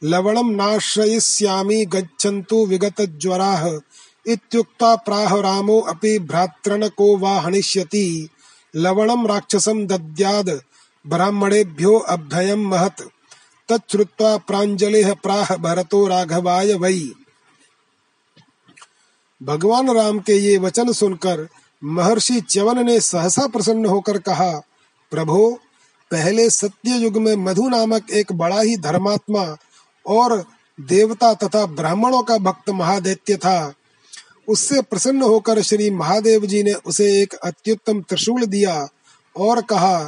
लवणं 0.04 0.52
नाश्रयिष्यामि, 0.54 1.84
गच्छन्तु 1.84 2.66
विगतज्वराः। 2.66 3.78
इत्युक्ता 4.26 4.96
प्राह 4.96 5.40
रामो 5.40 5.80
अपि 5.80 6.18
भ्रातृनको 6.18 7.16
वा 7.16 7.40
हनिष्यति। 7.40 8.28
लवणं 8.76 9.26
राक्षसं 9.26 9.86
दद्याद, 9.86 10.60
ब्राह्मणेभ्यो 11.06 11.98
अभ्ययं 11.98 12.56
महत्। 12.56 13.02
तच्छ्रुत्वा 13.68 14.36
प्राञ्जलिः 14.36 15.14
प्राह 15.14 15.56
भरतो 15.56 16.06
राघवाय 16.06 16.74
वै। 16.74 17.12
भगवान 19.42 19.90
राम 19.90 20.18
के 20.18 20.32
ये 20.32 20.58
वचन 20.58 20.92
सुनकर 20.92 21.48
महर्षि 21.84 22.40
च्यवन 22.40 22.86
ने 22.86 23.00
सहसा 23.00 23.46
प्रसन्न 23.46 23.86
होकर 23.86 24.18
कहा, 24.18 24.62
प्रभो, 25.10 25.58
पहले 26.10 26.50
सत्य 26.50 26.90
युग 26.90 27.16
में 27.16 27.36
मधु 27.36 27.68
नामक 27.68 28.10
एक 28.10 28.32
बड़ा 28.32 28.60
ही 28.60 28.76
धर्मात्मा 28.76 29.56
और 30.06 30.44
देवता 30.80 31.34
तथा 31.34 31.66
ब्राह्मणों 31.66 32.22
का 32.22 32.38
भक्त 32.38 32.70
महादैत्य 32.70 33.36
था। 33.36 33.74
उससे 34.50 34.80
प्रसन्न 34.82 35.22
होकर 35.22 35.62
श्री 35.62 35.90
महादेव 35.90 36.46
जी 36.46 36.62
ने 36.62 36.72
उसे 36.72 37.06
एक 37.22 37.34
अत्युत्तम 37.34 38.00
त्रिशूल 38.00 38.44
दिया 38.46 38.88
और 39.36 39.60
कहा 39.62 39.98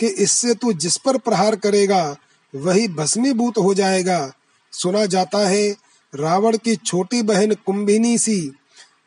कि 0.00 0.06
इससे 0.06 0.54
तू 0.54 0.72
जिस 0.72 0.96
पर 0.96 1.16
प्रहार 1.18 1.56
करेगा, 1.56 2.16
वही 2.54 2.88
भस्मीभूत 2.88 3.58
हो 3.58 3.74
जाएगा। 3.74 4.32
सुना 4.72 5.04
जाता 5.06 5.38
है, 5.48 5.68
रावण 6.12 6.56
की 6.56 6.76
छोटी 6.76 7.22
बहन 7.22 7.54
कुंभिनी 7.66 8.18
सी, 8.18 8.52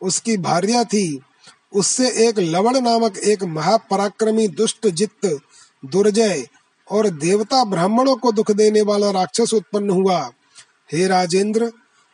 उसकी 0.01 0.37
भार्या 0.37 0.83
थी। 0.83 1.19
उससे 1.73 2.09
एक 2.27 2.39
लवण 2.39 2.79
नामक 2.79 3.17
एक 3.17 3.43
महापराक्रमी 3.43 4.47
दुष्ट 4.47 4.87
जित 4.87 5.25
दुर्जय 5.83 6.47
और 6.87 7.09
देवता 7.09 7.63
ब्राह्मणों 7.63 8.15
को 8.15 8.31
दुख 8.31 8.51
देने 8.51 8.81
वाला 8.81 9.11
राक्षस 9.11 9.53
उत्पन्न 9.53 9.89
हुआ। 9.89 10.19
हे 10.93 11.07
राजेंद्र 11.07 11.71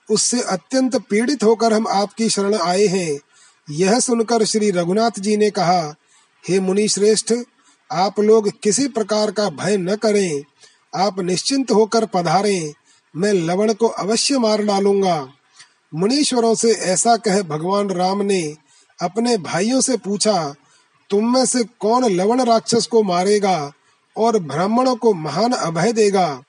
उससे 0.09 0.41
अत्यंत 0.41 0.95
पीड़ित 1.09 1.43
होकर 1.43 1.73
हम 1.73 1.87
आपकी 1.87 2.29
शरण 2.29 2.55
आए 2.55 2.85
हैं। 2.85 3.19
यह 3.69 3.99
सुनकर 3.99 4.43
श्री 4.45 4.71
रघुनाथ 4.71 5.19
जी 5.19 5.37
ने 5.37 5.49
कहा, 5.49 5.95
हे 6.43 6.59
मुनि 6.59 6.87
श्रेष्ठ 6.87 7.33
आप 7.91 8.19
लोग 8.19 8.49
किसी 8.63 8.87
प्रकार 8.87 9.31
का 9.31 9.49
भय 9.49 9.77
न 9.77 9.95
करें। 9.95 10.43
आप 10.95 11.19
निश्चिंत 11.19 11.71
होकर 11.71 12.05
पधारें। 12.05 12.73
मैं 13.15 13.33
लवण 13.33 13.73
को 13.73 13.87
अवश्य 13.87 14.37
मार 14.37 14.61
डालूँगा। 14.61 15.27
मुनीश्वरों 15.95 16.55
से 16.55 16.71
ऐसा 16.71 17.15
कह 17.17 17.41
भगवान 17.41 17.89
राम 17.89 18.21
ने 18.21 18.55
अपने 18.99 19.37
भाइयों 19.37 19.81
से 19.81 19.97
पूछा, 19.97 20.55
तुम 21.09 21.33
में 21.33 21.45
से 21.45 21.63
कौन 21.79 22.05
लवण 22.05 22.41
राक्षस 22.41 22.87
को 22.87 23.03
मारेगा 23.03 23.71
और 24.15 24.39
ब्राह्मणों 24.39 24.95
को 24.95 25.13
महान 25.13 25.51
अभय 25.51 25.91
देगा? 25.93 26.43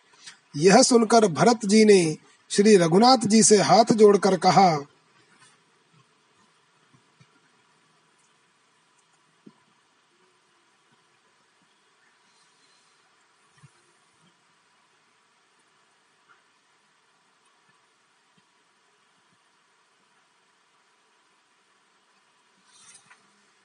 यह 0.57 0.83
सुनकर 0.83 1.27
भरत 1.27 1.67
जी 1.67 1.85
ने 1.85 2.17
श्री 2.51 2.77
रघुनाथ 2.77 3.27
जी 3.27 3.43
से 3.43 3.57
हाथ 3.63 3.93
जोड़कर 3.93 4.37
कहा, 4.37 4.69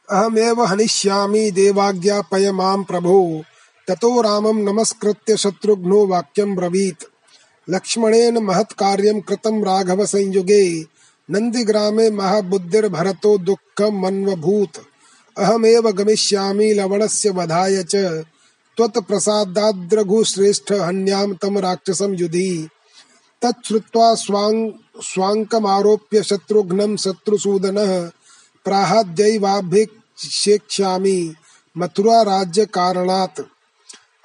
अहमेव 0.10 0.62
हनिष्यामि 0.64 1.52
देवाज्ञापय 1.52 2.52
माँ 2.52 2.84
प्रभो, 2.84 3.44
ततो 3.88 4.22
रामं 4.22 4.64
नमस्कृत्य 4.64 5.38
शत्रुघ्नो 5.38 6.08
वाक्यं 6.08 6.56
ब्रवीत्। 6.56 7.11
लक्ष्मणेन 7.72 8.38
महत्कार्यं 8.38 9.20
कृतं 9.22 9.64
राघव 9.64 10.06
संयुगे 10.06 10.86
नन्दिग्रामे 11.30 12.10
महाबुद्धिर्भरतो 12.10 13.38
दुःखमन्वभूत्। 13.38 14.80
अहमेव 15.38 15.90
गमिष्यामि 15.90 16.74
लवणस्य 16.74 17.30
वधाय 17.30 17.84
च। 17.84 17.96
त्वत्प्रसादाद्रघुश्रेष्ठ 18.78 20.72
हन्यां 20.72 21.34
तं 21.34 21.60
राक्षसं 21.60 22.14
युधि। 22.14 22.70
तच्छ्रुत्वा 23.46 24.16
स्वाङ्, 24.16 24.72
स्वाङ्कमारोप्य 25.02 26.24
शत्रुघ्नं 26.24 26.96
शत्रुसूदनः 26.96 28.10
प्राहाद्यैवाभिक् 28.66 30.20
शेक्ष्यामि 30.20 31.36
मथुरा 31.78 32.22
राज्य 32.22 32.66
कारणात् 32.66 33.42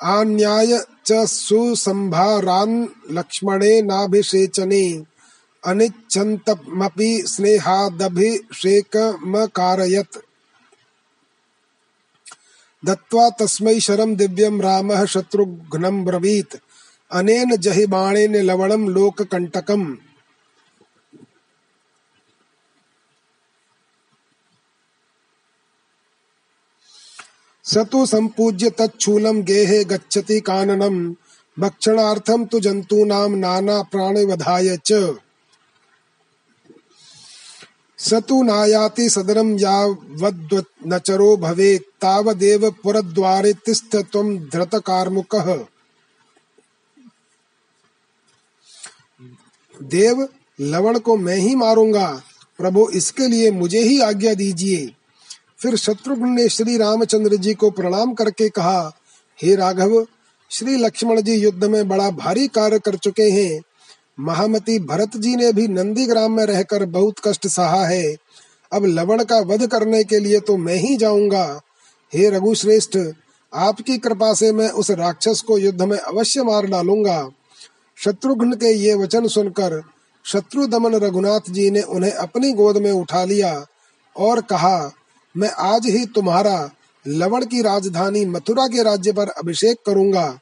आन्याय 0.03 0.80
च 1.07 1.12
सुसंभारान् 1.12 2.86
लक्ष्मणेनाभिषेचने, 3.11 5.05
अनिच्छन्तमपि 5.66 7.22
स्नेहादभिषेकमकारयत्। 7.26 10.18
दत्त्वा 12.86 13.30
तस्मै 13.30 13.80
शरं 13.80 14.14
दिव्यं 14.14 14.61
रामः 14.61 15.05
शत्रुघ्नं 15.05 16.05
ब्रवीत्। 16.05 16.57
अनेन 17.12 17.57
जहि 17.57 17.86
बाणेन 17.86 18.36
लवणं 18.36 18.88
लोककण्टकम्। 18.88 19.97
स 27.67 27.77
तु 27.77 28.07
सम्पूज्य 28.07 28.71
तच्छूलं 28.71 29.43
गेहे 29.43 29.85
गच्छति 29.85 30.41
काननम्। 30.41 31.14
भक्षणार्थं 31.59 32.45
तु 32.45 32.61
जन्तूनां 32.61 33.31
नाना 33.31 33.83
प्राणिवधाय 33.83 34.77
च। 34.77 35.17
स 37.99 38.14
तु 38.14 38.43
नायाति 38.43 39.11
सदनं 39.11 39.61
यावद्नचरो 39.61 41.37
भवेत्, 41.37 41.83
तावदेव 41.83 42.71
पुरद्वारे 42.71 43.53
तिष्ठ 43.53 43.97
त्वं 43.97 44.39
धृतकार्मुकः। 44.39 45.64
देव, 49.83 50.29
लवण 50.61 50.99
को 50.99 51.17
मैं 51.17 51.37
ही 51.37 51.55
मारूँगा। 51.55 52.23
प्रभु, 52.59 52.89
इसके 52.89 53.29
लिए 53.29 53.51
मुझे 53.51 53.81
ही 53.81 54.01
आज्ञा 54.01 54.35
दीजिए। 54.35 54.95
फिर 55.61 55.77
शत्रुघ्न 55.77 56.29
ने 56.29 56.49
श्री 56.49 56.77
रामचंद्र 56.77 57.37
जी 57.37 57.55
को 57.55 57.71
प्रणाम 57.71 58.15
करके 58.15 58.49
कहा, 58.49 58.93
हे 59.43 59.55
राघव, 59.57 60.07
श्री 60.51 60.77
लक्ष्मण 60.77 61.21
जी 61.21 61.35
युद्ध 61.35 61.65
में 61.65 61.89
बड़ा 61.89 62.11
भारी 62.11 62.49
कार्य 62.49 62.79
कर 62.79 62.97
चुके 62.97 63.23
हैं। 63.23 63.63
महामती 64.21 64.79
भरत 64.79 65.17
जी 65.17 65.37
ने 65.37 65.53
भी 65.53 65.69
नंदी 65.69 66.07
ग्राम 66.07 66.33
में 66.33 66.45
रहकर 66.45 66.85
बहुत 66.85 67.15
कष्ट 67.25 67.47
सहा 67.47 67.87
है। 67.87 68.17
अब 68.73 68.85
लवण 68.85 69.25
का 69.25 69.39
वध 69.39 69.67
करने 69.67 70.05
के 70.05 70.19
लिए 70.19 70.41
तो 70.41 70.57
मैं 70.57 70.75
ही 70.75 70.97
जाऊँगा। 70.97 71.61
हे 72.13 72.31
रघु 72.31 72.55
श्रेष्ठ 72.55 72.99
आपकी 73.55 73.99
कृपा 73.99 74.35
से 74.35 74.53
मैं 74.53 74.71
उस 74.71 74.91
राक्षस 74.91 75.41
को 75.41 75.59
युद्ध 75.59 75.83
में 75.83 75.99
अवश्य 75.99 76.43
मार 76.43 76.67
डालूँगा। 76.67 77.29
शत्रुघ्न 77.97 78.53
के 78.53 78.73
ये 78.73 78.95
वचन 78.95 79.29
सुनकर 79.29 79.83
शत्रु 80.25 80.67
दमन 80.67 80.95
रघुनाथ 80.95 81.51
जी 81.51 81.71
ने 81.71 81.83
उन्हें 81.83 82.13
अपनी 82.13 82.53
गोद 82.53 82.77
में 82.77 82.93
उठा 82.93 83.25
लिया 83.25 83.67
और 84.17 84.41
कहा 84.41 84.93
मैं 85.37 85.51
आज 85.51 85.87
ही 85.87 86.05
तुम्हारा 86.07 86.70
लवण 87.07 87.45
की 87.45 87.62
राजधानी 87.62 88.24
मथुरा 88.26 88.66
के 88.66 88.82
राज्य 88.82 89.12
पर 89.12 89.28
अभिषेक 89.28 89.78
करूँगा। 89.87 90.39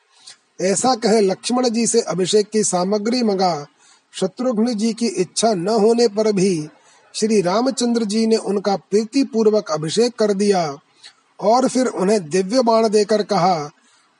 ऐसा 0.61 0.95
कहे 0.95 1.20
लक्ष्मण 1.20 1.68
जी 1.68 1.86
से 1.86 2.01
अभिषेक 2.01 2.49
की 2.51 2.62
सामग्री 2.64 3.22
मंगा। 3.22 3.66
शत्रुघ्न 4.12 4.74
जी 4.74 4.92
की 4.92 5.07
इच्छा 5.07 5.53
न 5.55 5.68
होने 5.68 6.09
पर 6.09 6.32
भी 6.32 6.68
श्री 7.14 7.40
रामचंद्र 7.40 8.05
जी 8.05 8.26
ने 8.26 8.36
उनका 8.36 8.76
प्रीति 8.76 9.22
पूर्वक 9.24 9.70
अभिषेक 9.70 10.14
कर 10.18 10.32
दिया 10.32 10.76
और 11.40 11.68
फिर 11.68 11.86
उन्हें 11.86 12.28
दिव्य 12.30 12.62
बाण 12.62 12.88
देकर 12.88 13.22
कहा, 13.22 13.70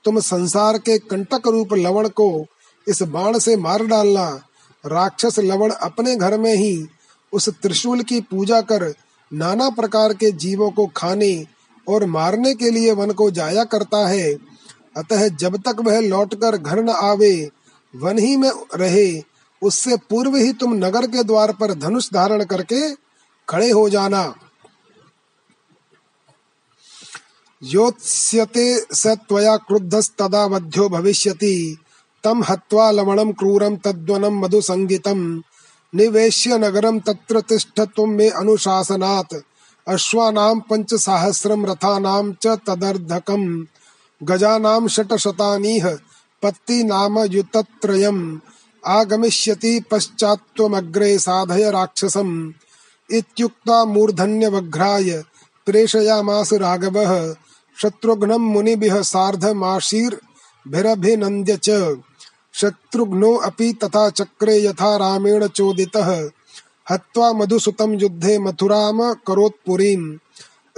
तुम 0.05 0.21
संसार 0.21 0.79
के 0.79 0.99
कंटक 0.99 1.49
रूप 1.49 1.75
लवण 1.75 2.09
को 2.09 2.47
इस 2.89 3.03
बाण 3.03 3.39
से 3.39 3.57
मार 3.57 3.87
डालना। 3.87 4.29
राक्षस 4.85 5.39
लवण 5.39 5.71
अपने 5.71 6.17
घर 6.17 6.39
में 6.39 6.55
ही 6.55 6.87
उस 7.33 7.49
त्रिशूल 7.49 8.03
की 8.03 8.21
पूजा 8.21 8.61
कर 8.61 8.93
नाना 9.33 9.71
प्रकार 9.71 10.15
के 10.15 10.31
जीवों 10.31 10.71
को 10.71 10.87
खाने 10.87 11.47
और 11.89 12.05
मारने 12.05 12.55
के 12.55 12.71
लिए 12.71 12.93
वन 12.93 13.11
को 13.11 13.31
जाया 13.31 13.65
करता 13.65 14.09
है। 14.09 14.35
अतः 14.97 15.29
जब 15.29 15.57
तक 15.57 15.77
वह 15.81 16.01
लौटकर 16.01 16.57
घर 16.57 16.83
न 16.83 16.89
आवे, 16.89 17.51
वन 17.97 18.19
ही 18.19 18.37
में 18.37 18.51
रहे, 18.75 19.23
उससे 19.63 19.97
पूर्व 19.97 20.37
ही 20.37 20.53
तुम 20.53 20.75
नगर 20.75 21.07
के 21.07 21.25
द्वार 21.25 21.53
पर 21.53 21.75
धनुष 21.75 22.13
धारण 22.15 22.45
करके 22.45 22.95
खड़े 23.49 23.71
हो 23.71 23.89
जाना। 23.89 24.35
योत्स्यते 27.63 28.87
स 28.93 29.07
त्वया 29.07 29.57
क्रुद्धस्तदा 29.57 30.47
वध्यो 30.47 30.89
भविष्यति 30.89 31.79
तम 32.25 32.43
हत्वा 32.43 32.91
लवणं 32.91 33.33
क्रूरं 33.33 33.77
तद्वनं 33.77 34.41
मधुसंगितम्। 34.41 35.43
निवेश्य 35.95 36.59
नगरम 36.59 36.99
तत्र 36.99 37.41
तिष्ठ 37.41 37.81
तुम 37.81 38.11
मे 38.11 38.29
अनुशासनात्। 38.29 39.35
अश्वानां 39.89 40.61
पंचसाहस्रं 40.61 41.67
रथानां 41.67 42.33
च 42.33 42.47
तदर्धकम्। 42.47 43.65
गजानां 44.23 44.89
षट्शतानीह 44.89 45.99
पत्ति 46.43 46.85
नाम 46.85 47.19
युतत्रयम्। 47.19 48.39
आगमिष्यति 48.87 49.85
पश्चात्त्वमग्रे 49.91 51.19
साधय 51.19 51.71
राक्षसम्। 51.71 52.53
इत्युक्ता 53.11 53.85
मूर्धन्यवघ्राय 53.85 55.25
प्रेषयामास 55.67 56.53
राघवः। 56.53 57.35
शत्रुघ्नं 57.83 58.39
मुनिभिः 58.39 59.03
सार्धमाशीर्भिरभिनन्द्य 59.03 61.59
च। 61.63 61.97
शत्रुघ्नो 62.55 63.35
अपि 63.35 63.73
तथा 63.85 64.11
चक्रे 64.11 64.65
यथा 64.65 64.97
रामेण 64.97 65.47
चोदितः। 65.47 66.31
हत्वा 66.91 67.33
मधुसुतं 67.33 67.99
युद्धे 68.01 68.39
मथुराम 68.39 69.15
करोत्पुरीम्। 69.27 70.17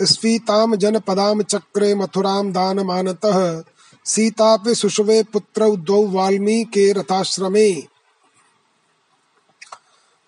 स्फीतां 0.00 0.76
जनपदां 0.76 1.42
चक्रे 1.42 1.94
मथुरां 1.94 2.52
दानमानतः। 2.52 3.62
सीतापि 4.04 4.74
सुषवे 4.74 5.22
पुत्रौ 5.22 5.76
द्वौ 5.76 6.06
वाल्मीके 6.06 6.92
रथाश्रमे। 6.92 7.82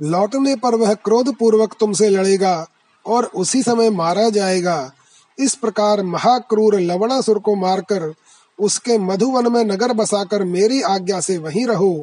लौटने 0.02 0.56
पर 0.56 0.74
वह 0.74 0.94
क्रोध 0.94 1.34
पूर्वक 1.34 1.74
तुमसे 1.80 2.08
लड़ेगा 2.08 2.66
और 3.06 3.24
उसी 3.24 3.62
समय 3.62 3.90
मारा 3.90 4.28
जाएगा। 4.30 4.92
इस 5.38 5.54
प्रकार 5.54 6.02
महाक्रूर 6.02 6.80
लवणासुर 6.80 7.38
को 7.38 7.54
मारकर 7.54 8.14
उसके 8.58 8.98
मधुवन 8.98 9.52
में 9.52 9.64
नगर 9.64 9.92
बसाकर 9.92 10.44
मेरी 10.46 10.80
आज्ञा 10.84 11.20
से 11.20 11.36
वहीं 11.38 11.66
रहो। 11.66 11.94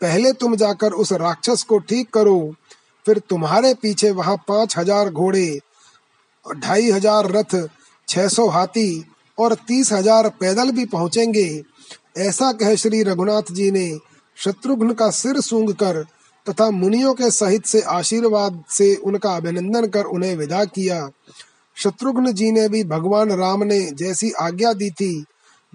पहले 0.00 0.32
तुम 0.32 0.56
जाकर 0.56 0.92
उस 0.94 1.12
राक्षस 1.14 1.62
को 1.62 1.78
ठीक 1.80 2.10
करो, 2.14 2.54
फिर 3.06 3.18
तुम्हारे 3.30 3.74
पीछे 3.74 4.10
वहाँ 4.12 4.36
पाँच 4.48 4.76
हज़ार 4.78 5.10
घोड़े, 5.10 5.58
ढाई 6.46 6.90
हज़ार 6.90 7.30
रथ, 7.30 7.56
छह 8.08 8.28
सौ 8.28 8.48
हाथी 8.48 9.04
और 9.38 9.54
तीस 9.68 9.92
हज़ार 9.92 10.28
पैदल 10.40 10.70
भी 10.70 10.84
पहुँचेंगे। 10.86 11.62
ऐसा 12.18 12.52
कह 12.52 12.74
श्री 12.74 13.02
रघुनाथ 13.02 13.52
जी 13.52 13.70
ने 13.70 13.90
शत्रुघ्न 14.36 14.92
का 14.92 15.10
सिर 15.10 15.40
सूंघ 15.40 15.72
कर 15.72 16.02
तथा 16.46 16.70
मुनियों 16.70 17.12
के 17.14 17.30
सहित 17.30 17.66
से 17.66 17.80
आशीर्वाद 17.80 18.62
से 18.70 18.94
उनका 18.96 19.34
अभिनंदन 19.36 19.86
कर 19.86 20.04
उन्हें 20.06 20.34
विदा 20.36 20.64
किया। 20.66 21.08
शत्रुघ्न 21.76 22.32
जी 22.32 22.50
ने 22.52 22.68
भी 22.68 22.82
भगवान 22.84 23.32
राम 23.32 23.62
ने 23.64 23.80
जैसी 23.92 24.30
आज्ञा 24.40 24.72
दी 24.72 24.90
थी 24.90 25.12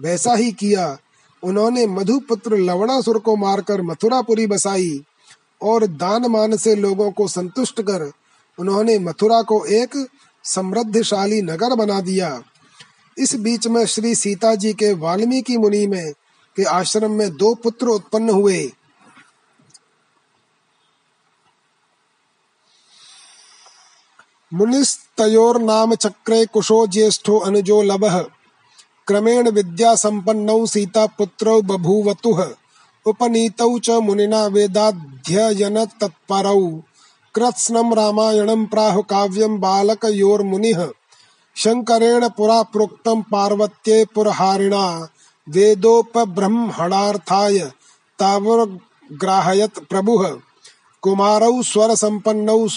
वैसा 0.00 0.34
ही 0.34 0.52
किया। 0.52 0.98
उन्होंने 1.42 1.86
मधुपुत्र 1.86 2.56
लवणासुर 2.56 3.18
को 3.18 3.36
मारकर 3.36 3.82
मथुरापुरी 3.82 4.46
बसाई 4.46 5.04
और 5.62 5.86
दान 5.86 6.26
मान 6.26 6.56
से 6.56 6.74
लोगों 6.74 7.10
को 7.10 7.28
संतुष्ट 7.28 7.82
कर 7.82 8.12
उन्होंने 8.58 8.98
मथुरा 8.98 9.42
को 9.42 9.64
एक 9.64 10.08
समृद्धशाली 10.44 11.42
नगर 11.42 11.74
बना 11.74 12.00
दिया। 12.00 12.42
इस 13.18 13.34
बीच 13.34 13.66
में 13.66 13.86
श्री 13.86 14.14
सीता 14.14 14.54
जी 14.54 14.72
के 14.72 14.92
वाल्मीकि 14.92 15.56
मुनि 15.56 15.86
में 15.86 16.12
के 16.56 16.64
आश्रम 16.64 17.10
में 17.10 17.36
दो 17.36 17.54
पुत्र 17.54 17.86
उत्पन्न 17.86 18.30
हुए। 18.30 18.72
मुनिस्तोर 24.52 25.60
नाम 25.62 25.94
चक्रे 25.94 26.46
कुशो 26.46 26.86
ज्येष्ठो 26.86 27.38
अनुजो 27.38 27.82
लभः। 27.82 28.26
क्रमेण 29.08 29.50
विद्या 29.50 29.94
संपन्नौ 29.94 30.66
सीता 30.66 31.06
पुत्रौ 31.06 31.62
बभूवतुः। 31.62 32.46
उपनीतौ 33.06 33.78
च 33.78 33.90
मुनिना 33.90 34.46
वेदाध्ययन 34.46 35.84
तत्परौ। 35.84 36.82
कृत्स्नं 37.34 37.94
रामायणं 37.94 38.66
प्राहु 38.66 39.02
काव्यं 39.02 39.60
बालकयोर्मुनिः। 39.60 40.88
शङ्करेण 41.56 42.28
पुरा 42.28 42.62
प्रोक्तं 42.62 43.22
पार्वत्ये 43.22 44.06
पुरहारिणा। 44.14 45.08
वेदोपब्रह्मणार्थाय 45.48 47.70
तावग्राहयत् 48.18 49.78
प्रभुः। 49.78 50.36
कुमारौ 51.02 51.62
स्वरसम्पन्नौ 51.62 52.68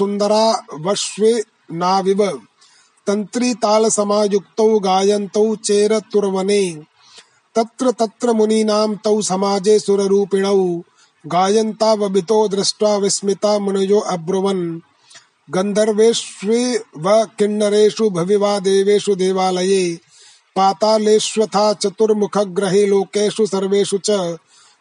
सुन्दरावश्वेनाविव 3.11 3.91
तन्त्रीतालसमायुक्तौ 3.91 4.79
गायन्तौ 4.79 5.55
चेरतुर्वने 5.55 6.83
तत्र 7.55 7.91
तत्र 7.91 8.31
मुनीनां 8.31 8.95
तौ 8.95 9.21
समाजे 9.21 9.79
सुररूपिणौ। 9.79 10.81
गायन्तावबितो 11.27 12.47
दृष्ट्वा 12.47 12.97
विस्मिता 12.97 13.59
मुनयो 13.59 13.99
अब्रुवन्। 13.99 14.79
गन्धर्वेष्वेव 15.49 17.27
किन्नरेषु 17.39 18.09
भविवा 18.09 18.59
देवेषु 18.59 19.15
देवालये। 19.15 19.99
पातालेष्वथा 20.55 21.73
चतुर्मुखग्रहे 21.73 22.87
लोकेषु 22.87 23.45
सर्वेषु 23.45 23.97
च 23.97 24.37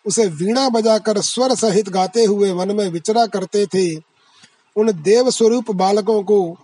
उसे 0.05 0.25
वीणा 0.25 0.69
बजाकर 0.69 1.21
स्वर 1.21 1.55
सहित 1.55 1.89
गाते 1.89 2.23
हुए 2.23 2.51
वन 2.51 2.75
में 2.75 2.87
विचरा 2.89 3.25
करते 3.25 3.65
थे। 3.65 3.95
उन 4.75 4.91
देव 4.91 5.29
स्वरूप 5.31 5.71
बालकों 5.71 6.23
को 6.23 6.57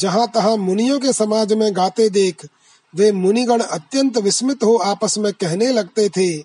जहाँ 0.00 0.30
तहां 0.34 0.56
मुनियों 0.56 0.98
के 1.00 1.12
समाज 1.12 1.52
में 1.52 1.76
गाते 1.76 2.08
देख, 2.08 2.46
वे 2.94 3.12
मुनिगण 3.12 3.60
अत्यंत 3.60 4.18
विस्मित 4.18 4.64
हो 4.64 4.76
आपस 4.76 5.18
में 5.18 5.32
कहने 5.32 5.72
लगते 5.72 6.08
थे। 6.08 6.44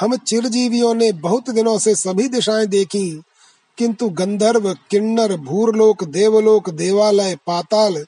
हम 0.00 0.16
चिरजीवियों 0.16 0.94
ने 0.94 1.12
बहुत 1.12 1.50
दिनों 1.50 1.78
से 1.78 1.94
सभी 1.94 2.28
दिशाएँ 2.28 2.66
देखी, 2.66 3.22
किंतु 3.78 4.08
गंधर्व, 4.08 4.74
किन्नर, 4.90 5.36
भूरलोक, 5.36 6.04
देवलोक, 6.04 6.70
देवालय, 6.70 7.36
पाताल 7.46 8.06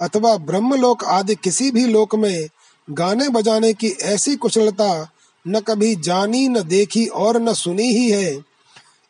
अथवा 0.00 0.36
ब्रह्मलोक 0.36 1.04
आदि 1.04 1.34
किसी 1.34 1.70
भी 1.70 1.86
लोक 1.86 2.14
में 2.14 2.48
गाने 2.90 3.28
बजाने 3.28 3.72
की 3.72 3.88
ऐसी 3.88 4.36
कुशलता 4.36 5.10
न 5.48 5.60
कभी 5.60 5.94
जानी, 5.94 6.48
न 6.48 6.62
देखी 6.62 7.06
और 7.06 7.42
न 7.42 7.52
सुनी 7.52 7.90
ही 7.92 8.10
है। 8.10 8.44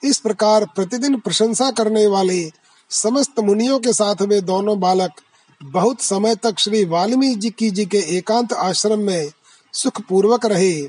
इस 0.05 0.19
प्रकार 0.19 0.65
प्रतिदिन 0.65 1.17
प्रशंसा 1.17 1.71
करने 1.71 2.07
वाले 2.07 2.51
समस्त 2.91 3.41
मुनियों 3.41 3.79
के 3.79 3.93
साथ 3.93 4.23
वे 4.23 4.41
दोनों 4.41 4.81
बालक 4.81 5.13
बहुत 5.63 6.01
समय 6.01 6.35
तक 6.35 6.59
श्री 6.59 6.85
वाल्मीकि 6.85 7.71
जी 7.71 7.87
के 7.87 7.99
एकांत 7.99 8.53
आश्रम 8.53 8.99
में 8.99 9.31
सुख 9.73 10.01
पूर्वक 10.01 10.47
रहे। 10.47 10.89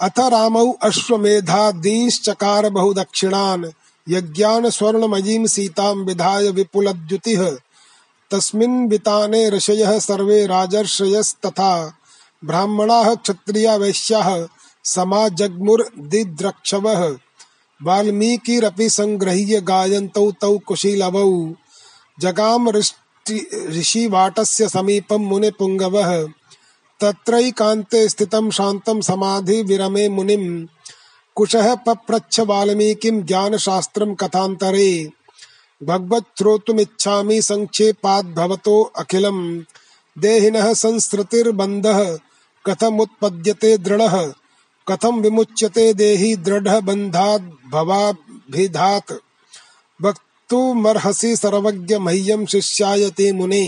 अथ 0.00 0.18
राम 0.18 0.28
रामौ 0.28 0.72
अश्वमेधादींश्चकार 0.82 2.70
बहुदक्षिणान् 2.70 3.64
यज्ञान् 4.08 4.70
स्वर्णमयीं 4.70 5.46
सीतां 5.46 5.96
विधाय 5.96 6.50
विपुलद्युतिः। 6.50 7.56
तस्मिन् 8.30 8.88
विताने 8.88 9.50
ऋषयः 9.50 9.98
सर्वे 9.98 10.46
राजर्षयस्तथा। 10.46 11.98
ब्राह्मणाः 12.44 13.14
क्षत्रिया 13.14 13.76
वैश्याः 13.76 14.46
समाजग्मुर्दिद्रक्षवः 14.84 17.16
वाल्मीकिरपि 17.82 18.90
सङ्गृह्य 18.90 19.60
गायन्तौ 19.60 20.32
तौ 20.40 20.58
कुशीलवौ। 20.58 21.54
जगाम 22.20 22.70
ऋषिवाटस्य 23.68 24.68
समीपं 24.68 25.18
मुनिपुङ्गवः। 25.18 26.26
तत्रैकान्ते 27.00 28.08
स्थितं 28.08 28.50
शान्तं 28.50 29.00
समाधि 29.00 29.62
विरमे 29.62 30.08
मुनिम्। 30.08 30.66
कुशः 31.34 31.74
पप्रच्छ 31.74 32.40
वाल्मीकिं 32.40 33.22
ज्ञानशास्त्रं 33.22 34.14
कथान्तरे। 34.14 35.10
भगवच्छ्रोतुमिच्छामि 35.82 37.42
सङ्क्षेपाद्भवतो 37.42 38.82
अखिलम्। 38.82 39.62
देहिनः 40.18 40.74
संसृतिर्बन्धः 40.74 42.18
कथमुत्पद्यते 42.66 43.78
दृढः। 43.78 44.32
कथं 44.88 45.20
विमुच्यते 45.20 45.92
देहि 45.94 46.34
दृढबन्धाद् 46.36 47.50
भवाभिधात्। 47.70 49.12
वक्तुमर्हसि 50.00 51.36
सर्वज्ञ 51.36 51.98
मह्यं 51.98 52.46
शिष्याय 52.46 53.10
ते 53.10 53.32
मुने। 53.32 53.64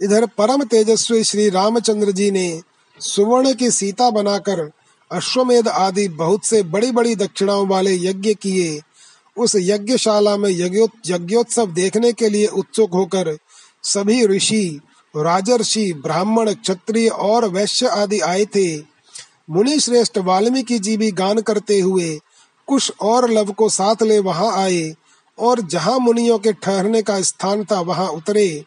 इधर 0.00 0.26
परम 0.26 0.64
तेजस्वी 0.64 1.24
श्री 1.24 1.48
रामचंद्र 1.50 2.10
जी 2.10 2.30
ने 2.30 2.60
सुवर्ण 3.00 3.54
की 3.54 3.70
सीता 3.70 4.10
बनाकर 4.10 4.70
अश्वमेध 5.10 5.68
आदि 5.68 6.08
बहुत 6.08 6.44
से 6.44 6.62
बड़ी 6.62 6.90
बड़ी 6.92 7.14
दक्षिणाओं 7.16 7.66
वाले 7.66 7.94
यज्ञ 7.94 8.34
किए। 8.34 8.80
उस 9.36 9.52
यज्ञशाला 9.56 10.36
में 10.36 10.50
यज्ञोत्सव 10.50 11.72
देखने 11.72 12.12
के 12.12 12.28
लिए 12.28 12.46
उत्सुक 12.46 12.90
होकर 12.90 13.38
सभी 13.82 14.26
ऋषि 14.26 14.80
राजर्षि, 15.16 15.92
ब्राह्मण, 15.92 16.52
क्षत्रिय 16.52 17.08
और 17.08 17.48
वैश्य 17.48 17.86
आदि 17.86 18.20
आए 18.20 18.44
थे। 18.44 18.76
मुनि 19.50 19.78
श्रेष्ठ 19.80 20.18
वाल्मीकि 20.18 20.78
जी 20.78 20.96
भी 20.96 21.10
गान 21.12 21.40
करते 21.40 21.80
हुए 21.80 22.18
कुश 22.68 22.90
और 23.00 23.30
लव 23.30 23.52
को 23.52 23.68
साथ 23.68 24.02
ले 24.02 24.18
वहाँ 24.18 24.52
आए 24.62 24.94
और 25.38 25.60
जहाँ 25.60 25.98
मुनियों 25.98 26.38
के 26.38 26.52
ठहरने 26.52 27.02
का 27.02 27.20
स्थान 27.22 27.64
था 27.64 27.80
वहाँ 27.80 28.08
उतरे। 28.08 28.64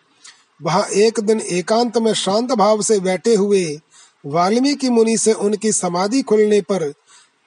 वहाँ 0.62 0.84
एक 0.86 1.20
दिन 1.20 1.40
एकांत 1.40 1.98
में 1.98 2.14
शांत 2.14 2.52
भाव 2.52 2.82
से 2.82 3.00
बैठे 3.00 3.36
हुए 3.36 3.66
वाल्मीकि 4.26 4.90
मुनि 4.90 5.18
से 5.18 5.34
उनकी 5.34 5.72
समाधि 5.72 6.22
खुलने 6.22 6.62
पर 6.62 6.92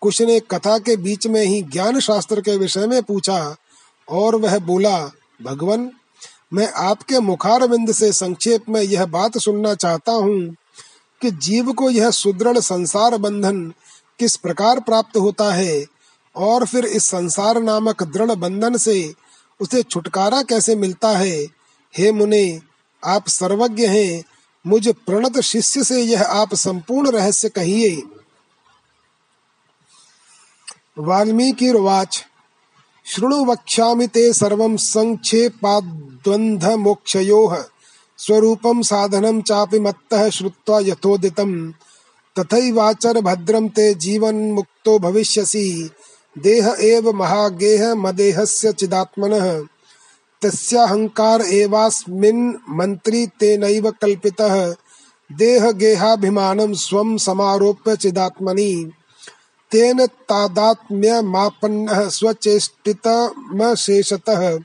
कुछ 0.02 0.20
ने 0.22 0.40
कथा 0.40 0.78
के 0.78 0.96
बीच 0.96 1.26
में 1.26 1.42
ही 1.42 1.62
ज्ञान 1.62 2.00
शास्त्र 2.00 2.40
के 2.40 2.56
विषय 2.56 2.86
में 2.86 3.02
पूछा 3.02 3.56
और 4.08 4.36
वह 4.36 4.58
बोला, 4.58 4.98
भगवान 5.42 5.90
मैं 6.52 6.72
आपके 6.72 7.20
मुखार 7.20 7.66
बिंद 7.66 7.92
से 7.92 8.12
संक्षेप 8.12 8.68
में 8.68 8.82
यह 8.82 9.06
बात 9.06 9.38
सुनना 9.38 9.74
चाहता 9.74 10.12
हूँ 10.12 10.56
कि 11.22 11.30
जीव 11.30 11.72
को 11.72 11.90
यह 11.90 12.10
सुदृढ़ 12.10 12.58
संसार 12.58 13.16
बंधन 13.16 13.72
किस 14.18 14.36
प्रकार 14.36 14.80
प्राप्त 14.80 15.16
होता 15.16 15.54
है 15.54 15.86
और 16.36 16.66
फिर 16.66 16.84
इस 16.84 17.04
संसार 17.04 17.62
नामक 17.62 18.02
दृढ़ 18.02 18.30
बंधन 18.30 18.76
से 18.76 19.14
उसे 19.60 19.82
छुटकारा 19.82 20.42
कैसे 20.42 20.76
मिलता 20.76 21.08
है? 21.08 21.46
हे 21.98 22.12
मुने, 22.12 22.60
आप 23.04 23.28
सर्वज्ञ 23.28 23.86
हैं। 23.86 24.24
मुझ 24.66 24.88
प्रणत 24.88 25.40
शिष्य 25.40 25.84
से 25.84 26.02
यह 26.02 26.22
आप 26.22 26.54
संपूर्ण 26.54 27.10
रहस्य 27.10 27.48
कहिए। 27.48 28.02
वाल्मीकि 30.98 31.70
वाच 31.70 32.24
शृणु 33.14 33.44
वक्ष्यामि 33.44 34.06
ते 34.06 34.32
सर्वं 34.32 34.76
सङ्क्षेपाद्वन्द्वमोक्षयोः 34.76 37.64
स्वरूपं 38.18 38.82
साधनं 38.82 39.42
चापि 39.42 39.80
मत्तः 39.80 40.30
श्रुत्वा 40.30 40.80
यथोदितं। 40.80 41.72
तथैवाचर 42.38 43.20
भद्रं 43.20 43.68
ते 43.68 43.94
जीवन्मुक्तो 43.94 44.98
भविष्यसि। 44.98 45.90
देह 46.38 46.76
एव 46.80 47.12
महागेह 47.12 47.94
मदेहस्य 47.94 48.72
चिदात्मनः। 48.72 49.62
तस्याहङ्कार 50.42 51.40
एवास्मिन् 51.40 52.54
मन्त्री 52.68 53.26
तेनैव 53.26 53.90
कल्पितः। 53.90 54.74
देहगेहाभिमानं 55.32 56.74
स्वं 56.74 57.16
समारोप्य 57.16 57.96
चिदात्मनि। 57.96 58.92
तेन 59.72 60.06
तादात्म्यमापन्नः 60.06 62.08
स्वचेष्टितमशेषतः। 62.08 64.58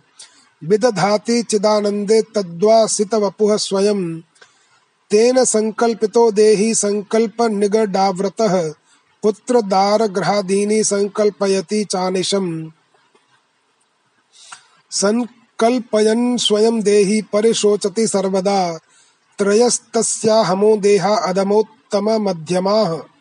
विदधाति 0.63 1.43
चिदानन्दे 1.43 2.21
तद्वासितवपुः 2.21 3.57
स्वयं। 3.57 4.21
तेन 5.11 5.45
संकल्पितो 5.45 6.31
देही 6.31 6.75
दार 9.61 10.07
ग्रहादीनि 10.07 10.83
संकल्पयति 10.83 11.83
चानिशम्। 11.83 12.69
संकल्पयन् 14.91 16.37
स्वयं 16.37 16.81
देही 16.81 17.21
परिशोचति 17.21 18.07
सर्वदा। 18.07 18.79
त्रयस्तस्याहमो 19.37 20.77
देहा 20.77 21.15
अदमोत्तम 21.15 22.09
मध्यमाः 22.09 23.14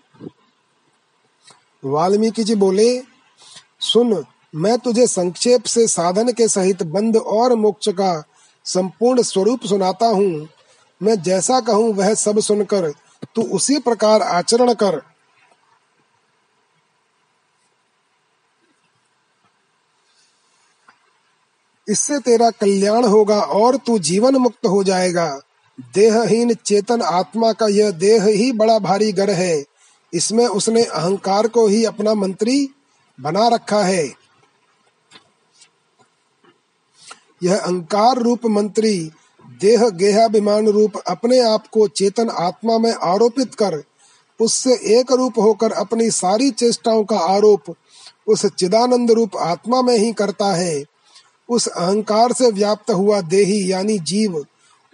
वाल्मीकि 1.84 2.44
जी 2.44 2.54
बोले, 2.54 3.02
सुन, 3.80 4.24
मैं 4.54 4.78
तुझे 4.78 5.06
संक्षेप 5.06 5.64
से 5.64 5.86
साधन 5.86 6.32
के 6.32 6.48
सहित 6.48 6.82
बंध 6.82 7.16
और 7.16 7.54
मोक्ष 7.54 7.88
का 7.88 8.24
संपूर्ण 8.64 9.22
स्वरूप 9.22 9.64
सुनाता 9.64 10.06
हूँ। 10.06 10.48
मैं 11.02 11.22
जैसा 11.22 11.60
कहूँ, 11.60 11.92
वह 11.94 12.14
सब 12.14 12.38
सुनकर 12.40 12.90
तू 13.34 13.42
उसी 13.42 13.78
प्रकार 13.78 14.22
आचरण 14.22 14.72
कर। 14.74 15.02
इससे 21.88 22.18
तेरा 22.18 22.50
कल्याण 22.50 23.04
होगा 23.04 23.40
और 23.40 23.76
तू 23.76 23.98
जीवन 23.98 24.36
मुक्त 24.36 24.66
हो 24.66 24.84
जाएगा। 24.84 25.40
देहहीन 25.94 26.54
चेतन 26.54 27.02
आत्मा 27.02 27.52
का 27.52 27.66
यह 27.66 27.90
देह 27.90 28.24
ही 28.24 28.52
बड़ा 28.52 28.78
भारी 28.78 29.12
गर 29.12 29.30
है। 29.30 29.73
इसमें 30.14 30.46
उसने 30.46 30.82
अहंकार 30.82 31.46
को 31.48 31.66
ही 31.66 31.84
अपना 31.84 32.14
मंत्री 32.14 32.68
बना 33.18 33.48
रखा 33.48 33.82
है। 33.82 34.04
यह 37.42 37.56
अहंकार 37.56 38.18
रूप 38.18 38.46
मंत्री, 38.46 39.10
देह 39.60 39.88
गेहाभिमान 39.88 40.68
रूप 40.68 40.96
अपने 41.06 41.40
आप 41.40 41.66
को 41.66 41.88
चेतन 41.88 42.28
आत्मा 42.30 42.78
में 42.78 42.92
आरोपित 42.92 43.54
कर, 43.54 43.82
उससे 44.40 44.74
एक 44.98 45.12
रूप 45.12 45.38
होकर 45.38 45.72
अपनी 45.72 46.10
सारी 46.10 46.50
चेष्टाओं 46.50 47.04
का 47.04 47.18
आरोप 47.18 47.74
उस 48.26 48.46
चिदानंद 48.46 49.10
रूप 49.10 49.36
आत्मा 49.36 49.82
में 49.82 49.96
ही 49.98 50.12
करता 50.12 50.52
है। 50.54 50.84
उस 51.48 51.66
अहंकार 51.66 52.32
से 52.32 52.50
व्याप्त 52.50 52.90
हुआ 52.90 53.20
देही 53.20 53.72
यानी 53.72 53.98
जीव 53.98 54.44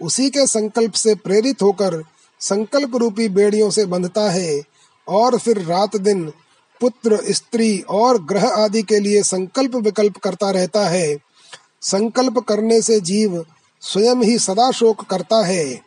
उसी 0.01 0.29
के 0.29 0.45
संकल्प 0.47 0.93
से 0.93 1.15
प्रेरित 1.15 1.61
होकर 1.61 2.03
संकल्प 2.39 2.95
रूपी 2.95 3.27
बेड़ियों 3.29 3.69
से 3.69 3.85
बंधता 3.85 4.29
है। 4.31 4.61
और 5.07 5.39
फिर 5.39 5.61
रात 5.61 5.95
दिन 5.95 6.31
पुत्र, 6.81 7.19
स्त्री 7.33 7.79
और 7.79 8.23
ग्रह 8.23 8.47
आदि 8.47 8.83
के 8.83 8.99
लिए 8.99 9.23
संकल्प 9.23 9.75
विकल्प 9.75 10.17
करता 10.17 10.51
रहता 10.51 10.89
है। 10.89 11.17
संकल्प 11.81 12.39
करने 12.39 12.81
से 12.81 12.99
जीव 12.99 13.45
स्वयं 13.81 14.15
ही 14.15 14.39
सदा 14.39 14.71
शोक 14.71 15.01
करता 15.01 15.45
है। 15.45 15.81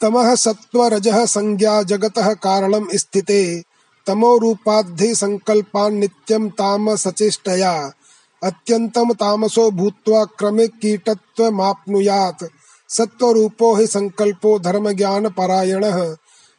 तमह 0.00 0.34
सत्व 0.34 0.86
रजह 0.86 1.26
संज्ञा 1.26 1.82
जगत 1.82 2.14
कारणम 2.18 2.88
स्थिते। 2.94 3.62
तमो 4.06 4.38
रूपाधि 4.38 5.14
संकल्पान 5.14 5.94
नित्यम 5.94 6.48
ताम 6.48 6.96
सचेष्टया 6.96 7.92
अत्यंतम 8.44 9.12
तामसो 9.12 9.70
भूत्वा 9.70 10.24
क्रमिक 10.24 10.78
कीटत्व 10.78 11.50
मापनुयात 11.50 12.48
सत्वरूपो 12.88 13.74
हि 13.74 13.86
संकल्पो 13.86 14.58
धर्म 14.58 14.90
ज्ञान 14.92 15.28
परायण 15.28 15.84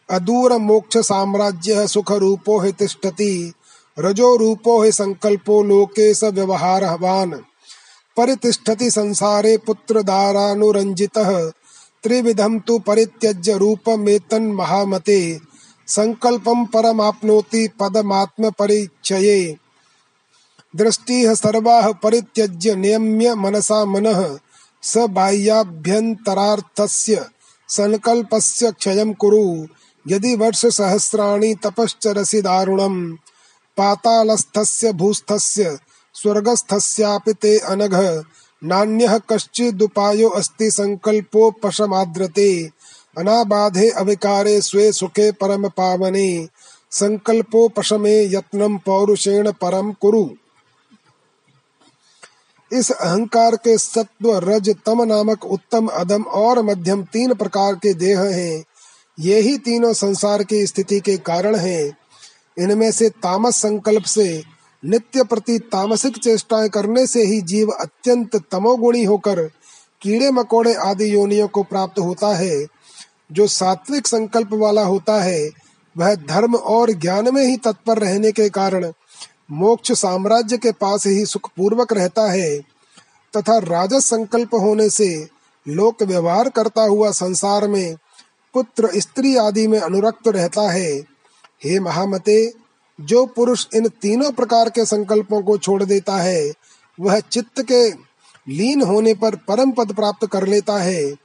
अदूर 0.10 0.58
मोक्ष 0.58 0.98
साम्राज्य 0.98 1.88
सुख 1.88 2.12
रूपो 2.12 2.60
हि 2.60 2.72
तिष्ठति। 2.72 3.54
रजो 3.98 4.36
रूपो 4.36 4.82
हि 4.84 4.92
संकल्पो 4.92 5.62
लोके 5.64 6.14
स 6.14 6.24
व्यवहारवान 6.24 7.32
परितिष्ठति 8.18 8.90
संसारे 8.92 9.58
पुत्र 9.58 10.02
दारानुरंजितः 10.02 11.50
त्रिविधम 12.04 12.60
तु 12.60 12.78
परित्यज्य 12.80 13.58
रूपमेतन् 13.58 14.54
महामते। 14.54 15.40
संकल्पम 15.88 16.66
परमाप्नोति 16.66 17.68
पदमात्म 17.80 18.50
परिचये 18.50 19.56
दृष्टि 20.76 21.36
सर्वाः 21.36 21.92
परित्यज्य 21.94 22.76
नियम्य 22.76 23.36
मनसा 23.36 23.86
मनः। 23.86 24.38
स 24.84 24.98
बाह्याभ्यन्तरार्थस्य 24.98 27.26
संकल्पस्य 27.68 28.72
क्षयं 28.72 29.14
कुरु। 29.14 29.68
यदि 30.08 30.36
वर्षसहस्राणि 30.36 31.56
तपश्चरसि 31.64 32.42
दारुणम्, 32.42 33.16
पातालस्थस्य 33.78 34.94
भूस्थस्य, 34.94 35.80
स्वर्गस्थस्यापि 36.14 37.34
ते 37.34 37.60
अनघ। 37.60 38.24
नान्यः 38.64 39.18
कश्चिदुपायो 39.18 40.30
अस्ति 40.30 40.72
संकल्पोपशमाद्रते 40.72 42.70
अनाबाधे 43.18 43.90
अविकारे 43.90 44.62
स्वे 44.62 44.92
सुखे 44.92 45.32
परम 45.32 45.68
पावने 45.68 46.48
संकल्पोपशमे 46.92 48.36
यत्नं 48.36 48.78
पौरुषेण 48.78 49.52
परम 49.52 49.92
कुरु। 49.92 50.30
इस 52.74 52.92
अहंकार 52.92 53.56
के 53.56 53.78
सत्व 53.78 54.38
रज 54.38 54.76
तम 54.86 55.04
नामक 55.04 55.46
उत्तम 55.46 55.88
अदम 55.88 56.24
और 56.24 56.62
मध्यम 56.62 57.04
तीन 57.04 57.34
प्रकार 57.34 57.74
के 57.74 57.94
देह 57.94 58.22
हैं। 58.22 58.64
ये 59.20 59.40
ही 59.40 59.58
तीनों 59.58 59.94
संसार 59.94 60.44
की 60.44 60.68
स्थिति 60.68 61.00
के 61.00 61.18
कारण 61.18 61.56
हैं। 61.56 61.98
इनमें 62.60 62.92
से 62.92 63.10
तामस 63.10 63.56
संकल्प 63.56 64.04
से, 64.04 64.44
नित्य 64.86 65.24
प्रति 65.24 65.60
तामसिक 65.60 66.18
चेष्टाएँ 66.18 66.70
करने 66.70 67.08
से 67.08 67.24
ही 67.24 67.42
जीव 67.42 67.70
अत्यंत 67.70 68.36
तमोगुणी 68.52 69.04
होकर 69.04 69.42
कीड़े 70.02 70.32
मकोड़े 70.32 70.74
आदि 70.74 71.14
योनियों 71.14 71.48
को 71.48 71.64
प्राप्त 71.64 72.00
होता 72.00 72.36
है। 72.36 72.68
जो 73.32 73.48
सात्विक 73.48 74.08
संकल्प 74.08 74.50
वाला 74.54 74.82
होता 74.82 75.22
है, 75.22 75.50
वह 75.98 76.16
धर्म 76.16 76.56
और 76.56 76.92
ज्ञान 76.92 77.34
में 77.34 77.44
ही 77.44 77.58
तत्पर 77.58 77.98
रहने 77.98 78.32
के 78.32 78.50
कारण 78.50 78.94
मोक्ष 79.52 79.92
साम्राज्य 79.92 80.58
के 80.58 80.72
पास 80.72 81.08
ही 81.08 81.26
सुख 81.26 81.50
पूर्वक 81.58 81.94
रहता 81.94 82.32
है 82.32 82.60
तथा 83.38 83.58
राजस 83.58 84.06
संकल्प 84.06 84.56
होने 84.56 84.90
से 84.90 85.28
लोक 85.68 86.04
व्यवहार 86.04 86.50
करता 86.50 86.82
हुआ 86.82 87.12
संसार 87.12 87.68
में 87.68 87.96
पुत्र, 88.54 88.90
स्त्री 89.00 89.36
आदि 89.36 89.68
में 89.68 89.80
अनुरक्त 89.80 90.28
रहता 90.28 90.72
है। 90.72 90.92
हे 91.64 91.80
महामते, 91.80 92.54
जो 93.02 93.26
पुरुष 93.26 93.68
इन 93.76 93.88
तीनों 93.88 94.32
प्रकार 94.32 94.70
के 94.70 94.86
संकल्पों 94.86 95.42
को 95.42 95.58
छोड़ 95.58 95.84
देता 95.84 96.18
है, 96.18 96.54
वह 97.00 97.20
चित्त 97.20 97.62
के 97.62 97.90
लीन 98.54 98.82
होने 98.82 99.14
पर 99.14 99.36
परम 99.36 99.72
पद 99.72 99.94
प्राप्त 99.94 100.28
कर 100.28 100.48
लेता 100.48 100.78
है। 100.78 101.16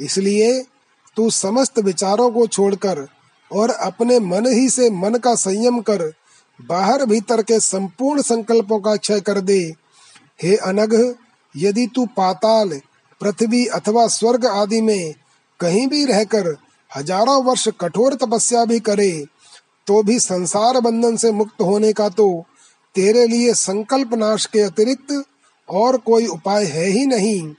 इसलिए 0.00 0.64
तू 1.16 1.30
समस्त 1.30 1.78
विचारों 1.78 2.30
को 2.30 2.46
छोड़कर 2.46 3.08
और 3.52 3.70
अपने 3.70 4.20
मन 4.20 4.46
ही 4.46 4.70
से 4.70 4.90
मन 4.90 5.14
का 5.14 5.34
संयम 5.34 5.80
कर 5.80 6.12
बाहर 6.60 7.04
भीतर 7.06 7.42
के 7.42 7.58
संपूर्ण 7.60 8.22
संकल्पों 8.22 8.78
का 8.80 8.94
क्षय 8.96 9.20
कर 9.20 9.40
दे। 9.40 9.60
हे 10.40 10.56
अनघ, 10.56 10.94
यदि 11.54 11.86
तू 11.86 12.06
पाताल, 12.16 12.80
पृथ्वी 13.20 13.64
अथवा 13.68 14.06
स्वर्ग 14.08 14.46
आदि 14.46 14.80
में 14.80 15.14
कहीं 15.60 15.86
भी 15.88 16.04
रहकर 16.04 16.56
हज़ारों 16.90 17.42
वर्ष 17.44 17.68
कठोर 17.80 18.14
तपस्या 18.14 18.64
भी 18.64 18.78
करे 18.80 19.12
तो 19.86 20.02
भी 20.02 20.18
संसार 20.20 20.80
बंधन 20.80 21.16
से 21.16 21.30
मुक्त 21.32 21.60
होने 21.62 21.92
का 21.92 22.08
तो 22.08 22.28
तेरे 22.94 23.26
लिए 23.26 23.52
संकल्प 23.54 24.14
नाश 24.14 24.46
के 24.46 24.60
अतिरिक्त 24.60 25.12
और 25.68 25.96
कोई 25.96 26.26
उपाय 26.26 26.64
है 26.66 26.86
ही 26.86 27.04
नहीं। 27.06 27.54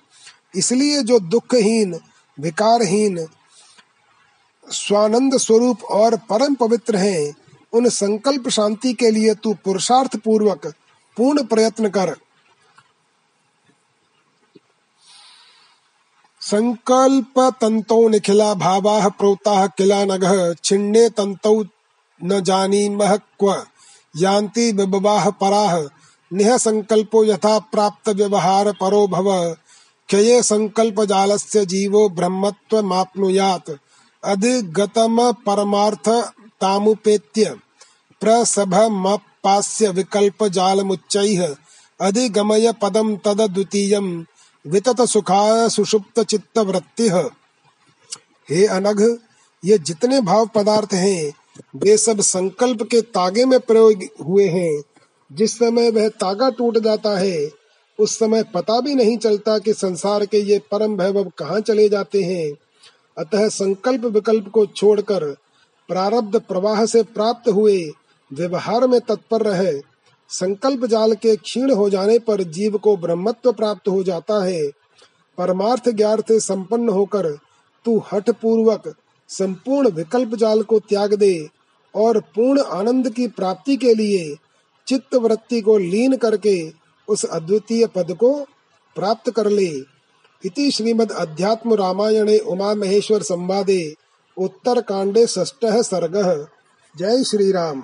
इसलिए 0.55 1.01
जो 1.03 1.19
दुखहीन, 1.21 1.99
विकारहीन, 2.37 3.25
स्वानंद 4.67 5.37
स्वरूप 5.37 5.83
और 5.91 6.15
परम 6.29 6.55
पवित्र 6.55 6.95
हैं 6.95 7.33
उन 7.74 7.89
संकल्प 7.89 8.49
शांति 8.49 8.93
के 8.93 9.11
लिए 9.11 9.34
तू 9.34 9.53
पुरुषार्थ 9.53 10.17
पूर्वक 10.17 10.67
पूर्ण 11.17 11.43
प्रयत्न 11.43 11.89
कर। 11.89 12.15
संकल्प 16.41 17.39
तंतौ 17.61 18.07
निखिला 18.09 18.53
भावा 18.53 19.07
प्रोता 19.09 19.67
किला 19.67 20.05
नग, 20.05 20.55
छिन्ने 20.63 21.09
तंतौ 21.09 21.63
न 22.24 22.41
जानीमः 22.43 23.15
क्व। 23.15 23.65
यान्ति 24.17 24.72
विबवाह 24.72 25.30
पराः, 25.30 25.88
निह 26.34 26.57
संकल्पो 26.57 27.24
यथा 27.26 27.59
प्राप्त 27.59 28.09
व्यवहार 28.09 28.72
परो 28.72 29.07
भव। 29.07 29.57
क्षये 30.09 30.43
संकल्प 30.43 31.01
जालस्य 31.01 31.65
जीवो 31.65 32.09
ब्रह्मत्व 32.09 32.82
माप्नुयात् 32.82 33.72
अधिगतम 34.24 35.32
परमार्थ 35.32 36.09
तामुपेत्य। 36.62 37.55
प्रसभमपास्य 38.22 39.89
विकल्प 39.89 40.43
जालमुच्चैः 40.47 41.55
अधिगमय 42.01 42.72
पदम 42.72 43.16
तद 43.18 43.55
सुषुप्त 45.70 46.20
चित्त 46.20 46.57
वृत्ति 46.57 47.09
हे 48.49 48.66
अनघ, 48.66 49.18
ये 49.66 49.78
जितने 49.78 50.22
भाव 50.22 50.45
पदार्थ 50.47 50.93
हैं, 50.93 51.34
वे 51.76 51.97
सब 51.97 52.22
संकल्प 52.22 52.84
के 52.84 53.01
तागे 53.01 53.45
में 53.45 53.59
प्रयोग 53.59 54.03
हुए 54.26 54.47
हैं। 54.47 54.82
जिस 55.32 55.57
समय 55.59 55.89
वह 55.91 56.07
तागा 56.09 56.49
टूट 56.49 56.78
जाता 56.78 57.18
है, 57.20 57.51
उस 57.99 58.20
समय 58.20 58.43
पता 58.43 58.80
भी 58.82 58.95
नहीं 58.95 59.18
चलता 59.18 59.57
कि 59.59 59.74
संसार 59.74 60.26
के 60.26 60.38
ये 60.38 60.59
परम 60.72 60.95
वैभव 60.95 61.32
कहाँ 61.38 61.59
चले 61.59 61.89
जाते 61.89 62.24
हैं। 62.24 62.51
अतः 63.18 63.47
संकल्प 63.49 64.05
विकल्प 64.05 64.49
को 64.49 64.66
छोड़कर 64.66 65.36
प्रारब्ध 65.91 66.39
प्रवाह 66.39 66.85
से 66.85 67.03
प्राप्त 67.03 67.49
हुए 67.49 67.91
व्यवहार 68.31 68.87
में 68.87 68.99
तत्पर 69.01 69.41
रहे। 69.41 69.79
संकल्प 70.29 70.85
जाल 70.85 71.13
के 71.13 71.35
क्षीण 71.35 71.71
हो 71.71 71.89
जाने 71.89 72.19
पर 72.19 72.43
जीव 72.43 72.77
को 72.77 72.97
ब्रह्मत्व 72.97 73.51
प्राप्त 73.51 73.87
हो 73.87 74.03
जाता 74.03 74.43
है। 74.43 74.67
परमार्थ 75.37 75.89
ज्ञान 75.89 76.21
से 76.21 76.39
संपन्न 76.39 76.89
होकर 76.89 77.27
तू 77.85 78.03
हठ 78.11 78.29
पूर्वक 78.29 78.95
संपूर्ण 79.29 79.89
विकल्प 79.89 80.35
जाल 80.35 80.61
को 80.61 80.79
त्याग 80.79 81.13
दे 81.13 81.49
और 81.95 82.19
पूर्ण 82.35 82.61
आनंद 82.61 83.09
की 83.09 83.27
प्राप्ति 83.27 83.75
के 83.77 83.93
लिए 83.93 84.35
चित्त 84.87 85.15
वृत्ति 85.15 85.61
को 85.61 85.77
लीन 85.77 86.15
करके 86.17 86.71
उस 87.07 87.23
अद्वितीय 87.25 87.85
पद 87.85 88.13
को 88.13 88.33
प्राप्त 88.95 89.31
कर 89.31 89.49
ले। 89.49 89.67
इति 90.43 90.71
श्रीमद् 90.71 91.11
अध्यात्म 91.11 91.73
रामायणे 91.73 92.37
उमा 92.37 92.73
महेश्वर 92.73 93.21
संवादे। 93.21 93.95
उत्तर 94.38 94.79
कांडे 94.79 95.25
षष्ठ 95.27 95.65
सर्ग। 95.65 96.45
जय 96.99 97.23
श्री 97.23 97.51
राम 97.51 97.82